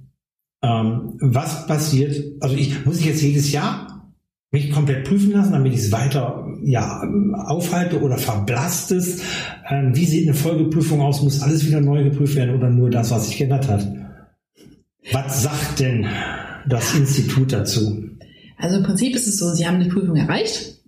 ähm, 0.62 1.18
was 1.20 1.66
passiert, 1.66 2.16
also 2.40 2.56
ich 2.56 2.86
muss 2.86 2.98
ich 3.00 3.06
jetzt 3.06 3.22
jedes 3.22 3.52
Jahr 3.52 4.14
mich 4.52 4.70
komplett 4.70 5.04
prüfen 5.06 5.32
lassen, 5.32 5.52
damit 5.52 5.74
ich 5.74 5.80
es 5.80 5.92
weiter 5.92 6.46
ja, 6.64 7.02
aufhalte 7.46 8.00
oder 8.00 8.16
verblasst 8.16 8.90
es? 8.92 9.22
Ähm, 9.68 9.94
wie 9.94 10.06
sieht 10.06 10.26
eine 10.26 10.34
Folgeprüfung 10.34 11.00
aus? 11.02 11.22
Muss 11.22 11.42
alles 11.42 11.66
wieder 11.66 11.80
neu 11.80 12.04
geprüft 12.04 12.36
werden 12.36 12.56
oder 12.56 12.70
nur 12.70 12.88
das, 12.90 13.10
was 13.10 13.26
sich 13.26 13.36
geändert 13.36 13.68
hat? 13.68 13.86
Was 15.16 15.44
sagt 15.44 15.80
denn 15.80 16.06
das 16.68 16.94
Institut 16.94 17.50
dazu? 17.50 18.04
Also 18.58 18.76
im 18.76 18.82
Prinzip 18.82 19.14
ist 19.14 19.26
es 19.26 19.38
so, 19.38 19.48
Sie 19.48 19.66
haben 19.66 19.82
die 19.82 19.88
Prüfung 19.88 20.14
erreicht, 20.14 20.82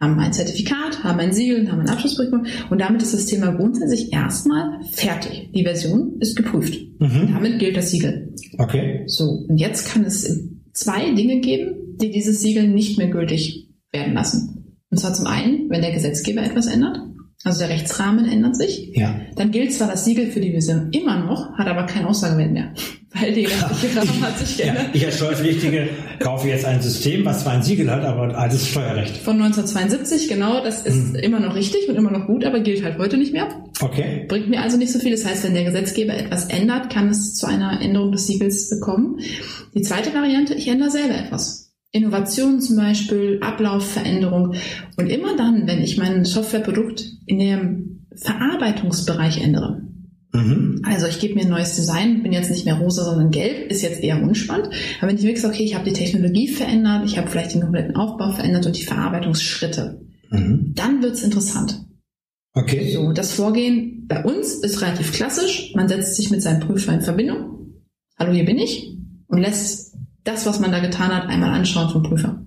haben 0.00 0.20
ein 0.20 0.32
Zertifikat, 0.32 1.02
haben 1.02 1.18
ein 1.18 1.32
Siegel, 1.32 1.68
haben 1.68 1.80
einen 1.80 1.88
Abschlussbericht 1.88 2.32
und 2.70 2.80
damit 2.80 3.02
ist 3.02 3.12
das 3.12 3.26
Thema 3.26 3.50
grundsätzlich 3.50 4.12
erstmal 4.12 4.84
fertig. 4.92 5.50
Die 5.52 5.64
Version 5.64 6.14
ist 6.20 6.36
geprüft. 6.36 6.74
Mhm. 7.00 7.32
Damit 7.32 7.58
gilt 7.58 7.76
das 7.76 7.90
Siegel. 7.90 8.32
Okay. 8.56 9.02
So, 9.06 9.46
und 9.48 9.58
jetzt 9.58 9.88
kann 9.88 10.04
es 10.04 10.30
zwei 10.72 11.12
Dinge 11.14 11.40
geben, 11.40 11.96
die 12.00 12.12
dieses 12.12 12.40
Siegel 12.40 12.68
nicht 12.68 12.98
mehr 12.98 13.08
gültig 13.08 13.68
werden 13.90 14.14
lassen. 14.14 14.78
Und 14.90 14.98
zwar 14.98 15.12
zum 15.12 15.26
einen, 15.26 15.68
wenn 15.70 15.82
der 15.82 15.90
Gesetzgeber 15.90 16.44
etwas 16.44 16.68
ändert, 16.68 17.00
also 17.44 17.58
der 17.60 17.70
Rechtsrahmen 17.70 18.24
ändert 18.26 18.56
sich, 18.56 18.90
Ja. 18.94 19.14
dann 19.36 19.50
gilt 19.50 19.72
zwar 19.72 19.88
das 19.88 20.04
Siegel 20.04 20.30
für 20.30 20.40
die 20.40 20.52
Version 20.52 20.88
immer 20.92 21.18
noch, 21.24 21.52
hat 21.58 21.66
aber 21.66 21.84
kein 21.86 22.04
Aussagewert 22.04 22.52
mehr, 22.52 22.72
weil 23.14 23.32
der 23.34 23.44
rechtliche 23.48 23.96
Rahmen 23.98 24.20
hat 24.22 24.38
sich 24.38 24.58
ja. 24.58 24.66
geändert. 24.72 24.86
Ich 24.94 25.04
als 25.04 25.16
Steuerpflichtige 25.16 25.88
kaufe 26.20 26.48
jetzt 26.48 26.64
ein 26.64 26.80
System, 26.80 27.24
was 27.24 27.42
zwar 27.42 27.54
ein 27.54 27.62
Siegel 27.62 27.90
hat, 27.90 28.04
aber 28.04 28.36
altes 28.38 28.68
Steuerrecht. 28.68 29.16
Von 29.18 29.42
1972, 29.42 30.28
genau, 30.28 30.62
das 30.62 30.82
ist 30.86 31.14
Hm. 31.14 31.14
immer 31.16 31.40
noch 31.40 31.54
richtig 31.54 31.88
und 31.88 31.96
immer 31.96 32.10
noch 32.10 32.26
gut, 32.26 32.44
aber 32.44 32.60
gilt 32.60 32.84
halt 32.84 32.98
heute 32.98 33.16
nicht 33.16 33.32
mehr. 33.32 33.48
Okay. 33.80 34.26
Bringt 34.28 34.48
mir 34.48 34.60
also 34.60 34.76
nicht 34.76 34.92
so 34.92 34.98
viel. 35.00 35.10
Das 35.10 35.24
heißt, 35.26 35.42
wenn 35.44 35.54
der 35.54 35.64
Gesetzgeber 35.64 36.14
etwas 36.14 36.44
ändert, 36.46 36.90
kann 36.90 37.08
es 37.08 37.34
zu 37.34 37.46
einer 37.46 37.80
Änderung 37.80 38.12
des 38.12 38.26
Siegels 38.28 38.70
kommen. 38.80 39.18
Die 39.74 39.82
zweite 39.82 40.14
Variante, 40.14 40.54
ich 40.54 40.68
ändere 40.68 40.90
selber 40.90 41.14
etwas. 41.16 41.61
Innovation 41.92 42.60
zum 42.60 42.76
Beispiel, 42.76 43.38
Ablaufveränderung. 43.42 44.54
Und 44.96 45.06
immer 45.08 45.36
dann, 45.36 45.66
wenn 45.66 45.82
ich 45.82 45.98
mein 45.98 46.24
Softwareprodukt 46.24 47.04
in 47.26 47.38
dem 47.38 48.06
Verarbeitungsbereich 48.16 49.42
ändere, 49.42 49.82
Mhm. 50.34 50.80
also 50.84 51.06
ich 51.06 51.20
gebe 51.20 51.34
mir 51.34 51.42
ein 51.42 51.50
neues 51.50 51.76
Design, 51.76 52.22
bin 52.22 52.32
jetzt 52.32 52.50
nicht 52.50 52.64
mehr 52.64 52.76
rosa, 52.78 53.04
sondern 53.04 53.30
gelb, 53.30 53.70
ist 53.70 53.82
jetzt 53.82 54.02
eher 54.02 54.22
unspannend. 54.22 54.70
Aber 54.98 55.08
wenn 55.10 55.18
ich 55.18 55.24
wirklich 55.24 55.42
sage, 55.42 55.54
okay, 55.54 55.64
ich 55.64 55.74
habe 55.74 55.84
die 55.84 55.92
Technologie 55.92 56.48
verändert, 56.48 57.02
ich 57.04 57.18
habe 57.18 57.28
vielleicht 57.28 57.52
den 57.52 57.60
kompletten 57.60 57.96
Aufbau 57.96 58.32
verändert 58.32 58.64
und 58.64 58.78
die 58.78 58.84
Verarbeitungsschritte, 58.84 60.00
Mhm. 60.30 60.72
dann 60.74 61.02
wird's 61.02 61.22
interessant. 61.22 61.84
Okay. 62.54 62.92
So, 62.94 63.12
das 63.12 63.32
Vorgehen 63.32 64.06
bei 64.08 64.24
uns 64.24 64.54
ist 64.54 64.80
relativ 64.80 65.12
klassisch. 65.12 65.72
Man 65.74 65.88
setzt 65.88 66.16
sich 66.16 66.30
mit 66.30 66.40
seinem 66.40 66.60
Prüfer 66.60 66.94
in 66.94 67.02
Verbindung. 67.02 67.74
Hallo, 68.18 68.32
hier 68.32 68.46
bin 68.46 68.58
ich. 68.58 68.96
Und 69.26 69.38
lässt 69.38 69.81
das, 70.24 70.46
was 70.46 70.60
man 70.60 70.72
da 70.72 70.78
getan 70.80 71.14
hat, 71.14 71.28
einmal 71.28 71.50
anschauen 71.50 71.90
vom 71.90 72.02
Prüfer. 72.02 72.42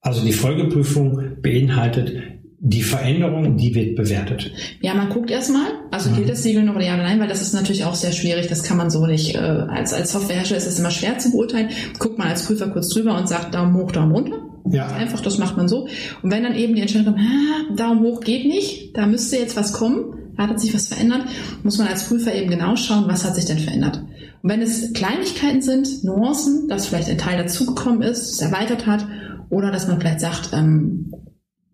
Also 0.00 0.24
die 0.24 0.32
Folgeprüfung 0.32 1.36
beinhaltet 1.42 2.12
die 2.58 2.82
Veränderung, 2.82 3.56
die 3.58 3.74
wird 3.74 3.96
bewertet. 3.96 4.50
Ja, 4.80 4.94
man 4.94 5.10
guckt 5.10 5.30
erstmal, 5.30 5.66
also 5.90 6.10
Mhm. 6.10 6.16
gilt 6.16 6.28
das 6.30 6.42
Siegel 6.42 6.62
noch 6.64 6.74
oder 6.74 6.84
ja 6.86 6.94
oder 6.94 7.02
nein, 7.02 7.20
weil 7.20 7.28
das 7.28 7.42
ist 7.42 7.52
natürlich 7.52 7.84
auch 7.84 7.94
sehr 7.94 8.12
schwierig. 8.12 8.46
Das 8.48 8.62
kann 8.62 8.76
man 8.78 8.88
so 8.90 9.06
nicht, 9.06 9.34
äh, 9.34 9.38
als, 9.38 9.92
als 9.92 10.12
Softwarehersteller 10.12 10.58
ist 10.58 10.66
es 10.66 10.78
immer 10.78 10.90
schwer 10.90 11.18
zu 11.18 11.30
beurteilen. 11.32 11.68
Guckt 11.98 12.18
man 12.18 12.28
als 12.28 12.46
Prüfer 12.46 12.68
kurz 12.68 12.88
drüber 12.88 13.16
und 13.18 13.28
sagt 13.28 13.54
Daumen 13.54 13.74
hoch, 13.76 13.92
Daumen 13.92 14.12
runter. 14.12 14.38
Ja. 14.70 14.86
Einfach, 14.88 15.20
das 15.20 15.38
macht 15.38 15.56
man 15.56 15.68
so. 15.68 15.86
Und 16.22 16.32
wenn 16.32 16.42
dann 16.42 16.56
eben 16.56 16.74
die 16.74 16.80
Entscheidung 16.80 17.14
kommt, 17.14 17.20
ah, 17.20 17.74
Daumen 17.76 18.00
hoch 18.02 18.20
geht 18.20 18.46
nicht, 18.46 18.96
da 18.96 19.06
müsste 19.06 19.36
jetzt 19.36 19.56
was 19.56 19.72
kommen, 19.72 20.15
hat 20.38 20.60
sich 20.60 20.74
was 20.74 20.88
verändert, 20.88 21.22
muss 21.62 21.78
man 21.78 21.88
als 21.88 22.04
Prüfer 22.08 22.34
eben 22.34 22.50
genau 22.50 22.76
schauen, 22.76 23.04
was 23.08 23.24
hat 23.24 23.34
sich 23.34 23.46
denn 23.46 23.58
verändert. 23.58 24.02
Und 24.42 24.50
wenn 24.50 24.62
es 24.62 24.92
Kleinigkeiten 24.92 25.62
sind, 25.62 26.04
Nuancen, 26.04 26.68
dass 26.68 26.86
vielleicht 26.86 27.08
ein 27.08 27.18
Teil 27.18 27.38
dazugekommen 27.38 28.02
ist, 28.02 28.32
es 28.32 28.40
erweitert 28.40 28.86
hat, 28.86 29.06
oder 29.48 29.70
dass 29.70 29.88
man 29.88 30.00
vielleicht 30.00 30.20
sagt, 30.20 30.50
ähm, 30.52 31.12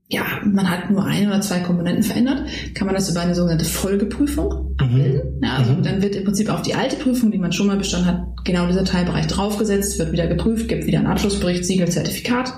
ja, 0.08 0.24
man 0.44 0.68
hat 0.70 0.90
nur 0.90 1.04
ein 1.04 1.26
oder 1.26 1.40
zwei 1.40 1.60
Komponenten 1.60 2.02
verändert, 2.02 2.42
kann 2.74 2.84
man 2.86 2.94
das 2.94 3.08
über 3.10 3.20
eine 3.22 3.34
sogenannte 3.34 3.64
Folgeprüfung 3.64 4.74
abbilden. 4.76 5.40
Ja, 5.42 5.54
also 5.56 5.72
Mhm. 5.72 5.82
dann 5.82 6.02
wird 6.02 6.14
im 6.16 6.24
Prinzip 6.24 6.50
auf 6.50 6.60
die 6.60 6.74
alte 6.74 6.96
Prüfung, 6.96 7.30
die 7.30 7.38
man 7.38 7.52
schon 7.52 7.66
mal 7.66 7.78
bestanden 7.78 8.08
hat, 8.08 8.22
genau 8.44 8.66
dieser 8.66 8.84
Teilbereich 8.84 9.26
draufgesetzt, 9.26 9.98
wird 9.98 10.12
wieder 10.12 10.26
geprüft, 10.26 10.68
gibt 10.68 10.86
wieder 10.86 10.98
einen 10.98 11.06
Abschlussbericht, 11.06 11.64
Siegel, 11.64 11.88
Zertifikat. 11.88 12.52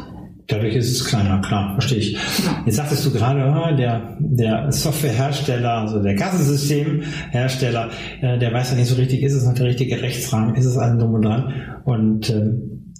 Dadurch 0.54 0.76
ist 0.76 0.92
es 0.92 1.04
kleiner, 1.04 1.40
klar, 1.40 1.72
verstehe 1.72 1.98
ich. 1.98 2.16
Jetzt 2.64 2.76
sagtest 2.76 3.04
du 3.04 3.10
gerade, 3.10 3.42
ah, 3.42 3.72
der, 3.72 4.16
der 4.20 4.70
Softwarehersteller, 4.70 5.78
also 5.78 6.00
der 6.00 6.14
Kassensystemhersteller, 6.14 7.90
äh, 8.20 8.38
der 8.38 8.52
weiß 8.52 8.70
ja 8.70 8.76
nicht 8.76 8.86
so 8.86 8.94
richtig, 8.94 9.22
ist 9.22 9.32
es 9.32 9.44
noch 9.44 9.54
der 9.54 9.66
richtige 9.66 10.00
Rechtsrahmen, 10.00 10.54
ist 10.54 10.66
es 10.66 10.78
allem 10.78 11.00
drum 11.00 11.14
und 11.14 11.22
dran. 11.22 11.80
Und 11.84 12.30
ähm, 12.30 12.94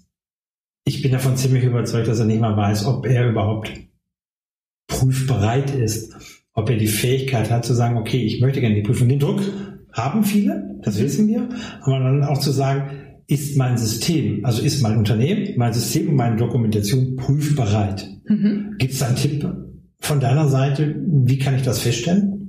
ich 0.84 1.00
bin 1.00 1.12
davon 1.12 1.36
ziemlich 1.36 1.62
überzeugt, 1.62 2.08
dass 2.08 2.18
er 2.18 2.26
nicht 2.26 2.40
mal 2.40 2.56
weiß, 2.56 2.86
ob 2.86 3.06
er 3.06 3.28
überhaupt 3.28 3.70
prüfbereit 4.88 5.70
ist, 5.70 6.12
ob 6.54 6.68
er 6.70 6.76
die 6.76 6.88
Fähigkeit 6.88 7.52
hat 7.52 7.64
zu 7.64 7.72
sagen, 7.72 7.98
okay, 7.98 8.18
ich 8.18 8.40
möchte 8.40 8.60
gerne 8.60 8.74
die 8.74 8.82
Prüfung. 8.82 9.08
Den 9.08 9.20
Druck 9.20 9.42
haben 9.92 10.24
viele, 10.24 10.80
das 10.82 11.00
wissen 11.00 11.28
wir, 11.28 11.48
aber 11.82 12.00
dann 12.00 12.24
auch 12.24 12.38
zu 12.38 12.50
sagen, 12.50 13.03
ist 13.26 13.56
mein 13.56 13.78
System, 13.78 14.44
also 14.44 14.62
ist 14.62 14.82
mein 14.82 14.98
Unternehmen, 14.98 15.54
mein 15.56 15.72
System 15.72 16.10
und 16.10 16.16
meine 16.16 16.36
Dokumentation 16.36 17.16
prüfbereit? 17.16 18.06
Mhm. 18.26 18.74
Gibt 18.78 18.92
es 18.92 19.02
einen 19.02 19.16
Tipp 19.16 19.46
von 20.00 20.20
deiner 20.20 20.48
Seite? 20.48 20.94
Wie 21.06 21.38
kann 21.38 21.54
ich 21.54 21.62
das 21.62 21.80
feststellen? 21.80 22.44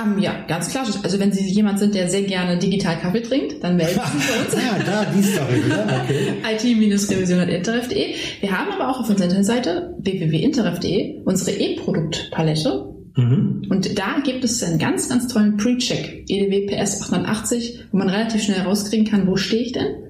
Um, 0.00 0.16
ähm, 0.16 0.22
ja, 0.22 0.44
ganz 0.46 0.70
klar. 0.70 0.86
Also 1.02 1.18
wenn 1.18 1.32
Sie 1.32 1.44
jemand 1.48 1.78
sind, 1.78 1.94
der 1.94 2.08
sehr 2.08 2.22
gerne 2.22 2.58
digital 2.58 2.98
Kaffee 2.98 3.22
trinkt, 3.22 3.64
dann 3.64 3.76
melden 3.76 4.00
Sie 4.12 4.18
sich 4.18 4.28
bei 4.28 4.44
uns. 4.44 4.54
ja, 4.64 4.78
da, 4.84 5.04
die 5.04 5.22
Story 5.22 5.64
wieder. 5.64 6.04
Okay. 6.04 6.34
IT-revision.interref.de. 6.54 8.14
Wir 8.40 8.50
haben 8.50 8.70
aber 8.72 8.90
auch 8.90 9.00
auf 9.00 9.08
unserer 9.08 9.24
Internetseite 9.24 9.94
www.interref.de 9.98 11.22
unsere 11.24 11.56
E-Produktpalette. 11.56 12.94
Mhm. 13.16 13.62
Und 13.68 13.98
da 13.98 14.20
gibt 14.24 14.44
es 14.44 14.62
einen 14.62 14.78
ganz, 14.78 15.08
ganz 15.08 15.26
tollen 15.26 15.56
Pre-Check, 15.56 16.26
EDW 16.28 16.66
PS 16.66 17.02
880, 17.02 17.86
wo 17.90 17.98
man 17.98 18.08
relativ 18.08 18.42
schnell 18.44 18.60
rauskriegen 18.60 19.06
kann, 19.06 19.26
wo 19.26 19.36
stehe 19.36 19.62
ich 19.62 19.72
denn? 19.72 20.05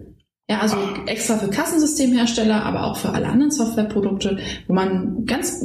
Ja, 0.49 0.61
also 0.61 0.77
extra 1.07 1.39
für 1.39 1.49
Kassensystemhersteller, 1.49 2.65
aber 2.65 2.85
auch 2.85 2.97
für 2.97 3.11
alle 3.11 3.27
anderen 3.27 3.51
Softwareprodukte, 3.51 4.39
wo 4.69 4.75
man 4.75 5.25
ganz, 5.25 5.61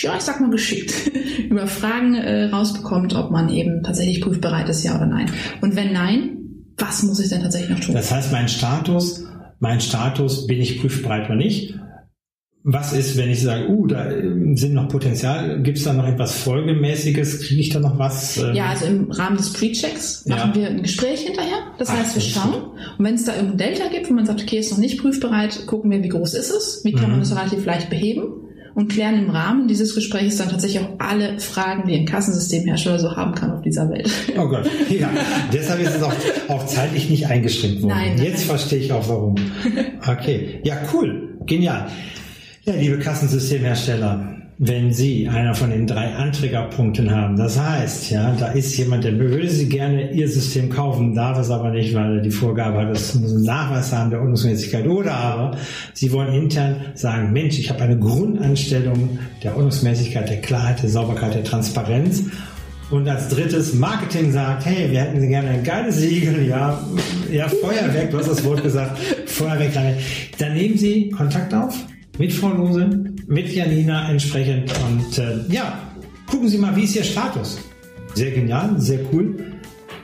ja, 0.00 0.16
ich 0.16 0.22
sag 0.22 0.40
mal 0.40 0.48
geschickt 0.48 1.10
über 1.50 1.66
Fragen 1.66 2.14
äh, 2.14 2.46
rausbekommt, 2.46 3.14
ob 3.14 3.30
man 3.30 3.50
eben 3.50 3.82
tatsächlich 3.82 4.22
prüfbereit 4.22 4.70
ist, 4.70 4.84
ja 4.84 4.96
oder 4.96 5.04
nein. 5.04 5.30
Und 5.60 5.76
wenn 5.76 5.92
nein, 5.92 6.38
was 6.78 7.02
muss 7.02 7.20
ich 7.20 7.28
denn 7.28 7.42
tatsächlich 7.42 7.70
noch 7.70 7.80
tun? 7.80 7.94
Das 7.94 8.10
heißt, 8.10 8.32
mein 8.32 8.48
Status, 8.48 9.24
mein 9.60 9.82
Status, 9.82 10.46
bin 10.46 10.62
ich 10.62 10.80
prüfbereit 10.80 11.26
oder 11.26 11.36
nicht? 11.36 11.78
Was 12.68 12.92
ist, 12.92 13.16
wenn 13.16 13.30
ich 13.30 13.42
sage, 13.42 13.68
uh, 13.68 13.86
da 13.86 14.10
ähm, 14.10 14.56
sind 14.56 14.74
noch 14.74 14.88
Potenzial, 14.88 15.62
gibt 15.62 15.78
es 15.78 15.84
da 15.84 15.92
noch 15.92 16.04
etwas 16.04 16.34
Folgemäßiges? 16.34 17.42
Kriege 17.42 17.60
ich 17.60 17.68
da 17.68 17.78
noch 17.78 17.96
was? 17.96 18.38
Ähm? 18.38 18.56
Ja, 18.56 18.70
also 18.70 18.86
im 18.86 19.08
Rahmen 19.08 19.36
des 19.36 19.52
Pre-Checks 19.52 20.26
machen 20.26 20.50
ja. 20.52 20.60
wir 20.60 20.66
ein 20.70 20.82
Gespräch 20.82 21.20
hinterher. 21.20 21.58
Das 21.78 21.90
Ach, 21.90 21.96
heißt, 21.96 22.16
wir 22.16 22.22
schauen. 22.22 22.54
Und 22.98 23.04
wenn 23.04 23.14
es 23.14 23.24
da 23.24 23.36
irgendein 23.36 23.58
Delta 23.58 23.84
gibt, 23.88 24.10
wo 24.10 24.14
man 24.14 24.26
sagt, 24.26 24.42
okay, 24.42 24.58
ist 24.58 24.72
noch 24.72 24.78
nicht 24.78 25.00
prüfbereit, 25.00 25.64
gucken 25.66 25.92
wir, 25.92 26.02
wie 26.02 26.08
groß 26.08 26.34
ist 26.34 26.50
es, 26.50 26.80
wie 26.82 26.90
kann 26.90 27.04
mhm. 27.04 27.10
man 27.12 27.20
das 27.20 27.36
relativ 27.36 27.64
leicht 27.64 27.88
beheben 27.88 28.32
und 28.74 28.88
klären 28.88 29.14
im 29.14 29.30
Rahmen 29.30 29.68
dieses 29.68 29.94
Gesprächs 29.94 30.38
dann 30.38 30.48
tatsächlich 30.48 30.82
auch 30.82 30.98
alle 30.98 31.38
Fragen, 31.38 31.86
die 31.86 31.94
ein 31.94 32.04
Kassensystemhersteller 32.04 32.98
so 32.98 33.14
haben 33.14 33.36
kann 33.36 33.52
auf 33.52 33.62
dieser 33.62 33.88
Welt. 33.90 34.10
Oh 34.36 34.48
Gott, 34.48 34.68
ja. 34.90 35.08
Deshalb 35.52 35.80
ist 35.82 35.94
es 35.94 36.02
auch, 36.02 36.12
auch 36.48 36.66
zeitlich 36.66 37.10
nicht 37.10 37.28
eingeschränkt 37.28 37.82
worden. 37.82 37.94
Nein, 37.94 38.18
Jetzt 38.18 38.38
nein. 38.38 38.46
verstehe 38.48 38.80
ich 38.80 38.92
auch 38.92 39.08
warum. 39.08 39.36
Okay, 40.08 40.60
ja, 40.64 40.78
cool, 40.92 41.38
genial. 41.46 41.86
Ja, 42.68 42.74
liebe 42.74 42.98
Kassensystemhersteller, 42.98 44.38
wenn 44.58 44.92
Sie 44.92 45.28
einer 45.28 45.54
von 45.54 45.70
den 45.70 45.86
drei 45.86 46.12
Anträgerpunkten 46.16 47.14
haben, 47.14 47.36
das 47.36 47.56
heißt, 47.56 48.10
ja, 48.10 48.34
da 48.40 48.48
ist 48.48 48.76
jemand, 48.76 49.04
der 49.04 49.16
würde 49.20 49.48
Sie 49.48 49.68
gerne 49.68 50.10
Ihr 50.10 50.28
System 50.28 50.68
kaufen, 50.68 51.14
darf 51.14 51.38
es 51.38 51.48
aber 51.52 51.70
nicht, 51.70 51.94
weil 51.94 52.16
er 52.16 52.22
die 52.22 52.32
Vorgabe 52.32 52.78
hat, 52.78 52.90
es 52.90 53.14
muss 53.14 53.32
einen 53.32 53.44
Nachweis 53.44 53.92
haben 53.92 54.10
der 54.10 54.18
Ordnungsmäßigkeit. 54.18 54.84
Oder 54.88 55.14
aber 55.14 55.56
Sie 55.94 56.10
wollen 56.10 56.34
intern 56.34 56.86
sagen, 56.94 57.32
Mensch, 57.32 57.56
ich 57.56 57.70
habe 57.70 57.82
eine 57.82 58.00
Grundanstellung 58.00 59.20
der 59.44 59.54
Ordnungsmäßigkeit, 59.54 60.28
der 60.28 60.40
Klarheit, 60.40 60.82
der 60.82 60.90
Sauberkeit, 60.90 61.34
der 61.34 61.44
Transparenz. 61.44 62.24
Und 62.90 63.08
als 63.08 63.28
drittes 63.28 63.74
Marketing 63.74 64.32
sagt, 64.32 64.66
hey, 64.66 64.90
wir 64.90 65.02
hätten 65.02 65.28
gerne 65.28 65.50
ein 65.50 65.62
geiles 65.62 65.98
Siegel, 65.98 66.44
ja, 66.48 66.84
ja, 67.30 67.46
Feuerwerk, 67.46 68.10
du 68.10 68.18
hast 68.18 68.28
das 68.28 68.44
Wort 68.44 68.64
gesagt, 68.64 68.98
Feuerwerk, 69.26 69.70
dann 70.38 70.54
nehmen 70.54 70.76
Sie 70.76 71.10
Kontakt 71.10 71.54
auf 71.54 71.72
mit 72.18 72.32
Frau 72.32 72.52
Lose, 72.52 72.88
mit 73.26 73.52
Janina 73.52 74.10
entsprechend. 74.10 74.72
Und 74.88 75.18
äh, 75.18 75.38
ja, 75.48 75.78
gucken 76.26 76.48
Sie 76.48 76.58
mal, 76.58 76.74
wie 76.76 76.84
ist 76.84 76.96
Ihr 76.96 77.04
Status? 77.04 77.58
Sehr 78.14 78.30
genial, 78.30 78.74
sehr 78.78 79.00
cool. 79.12 79.36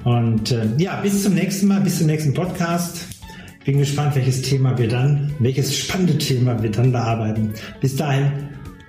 Und 0.05 0.51
äh, 0.51 0.67
ja, 0.79 1.01
bis 1.01 1.23
zum 1.23 1.35
nächsten 1.35 1.69
Mal, 1.69 1.81
bis 1.81 1.99
zum 1.99 2.07
nächsten 2.07 2.35
Podcast. 2.35 3.07
Bin 3.65 3.79
gespannt, 3.79 4.17
welches 4.17 4.43
Thema 4.43 4.77
wir 4.77 4.89
dann, 4.89 5.33
welches 5.39 5.77
spannende 5.77 6.19
Thema 6.19 6.61
wir 6.61 6.71
dann 6.71 6.91
bearbeiten. 6.91 7.53
Bis 7.81 7.95
dahin, 7.95 8.33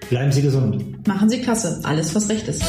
bleiben 0.09 0.31
Sie 0.31 0.41
gesund. 0.41 1.07
Machen 1.07 1.29
Sie 1.29 1.39
klasse. 1.41 1.79
Alles, 1.83 2.15
was 2.15 2.27
recht 2.27 2.47
ist. 2.47 2.63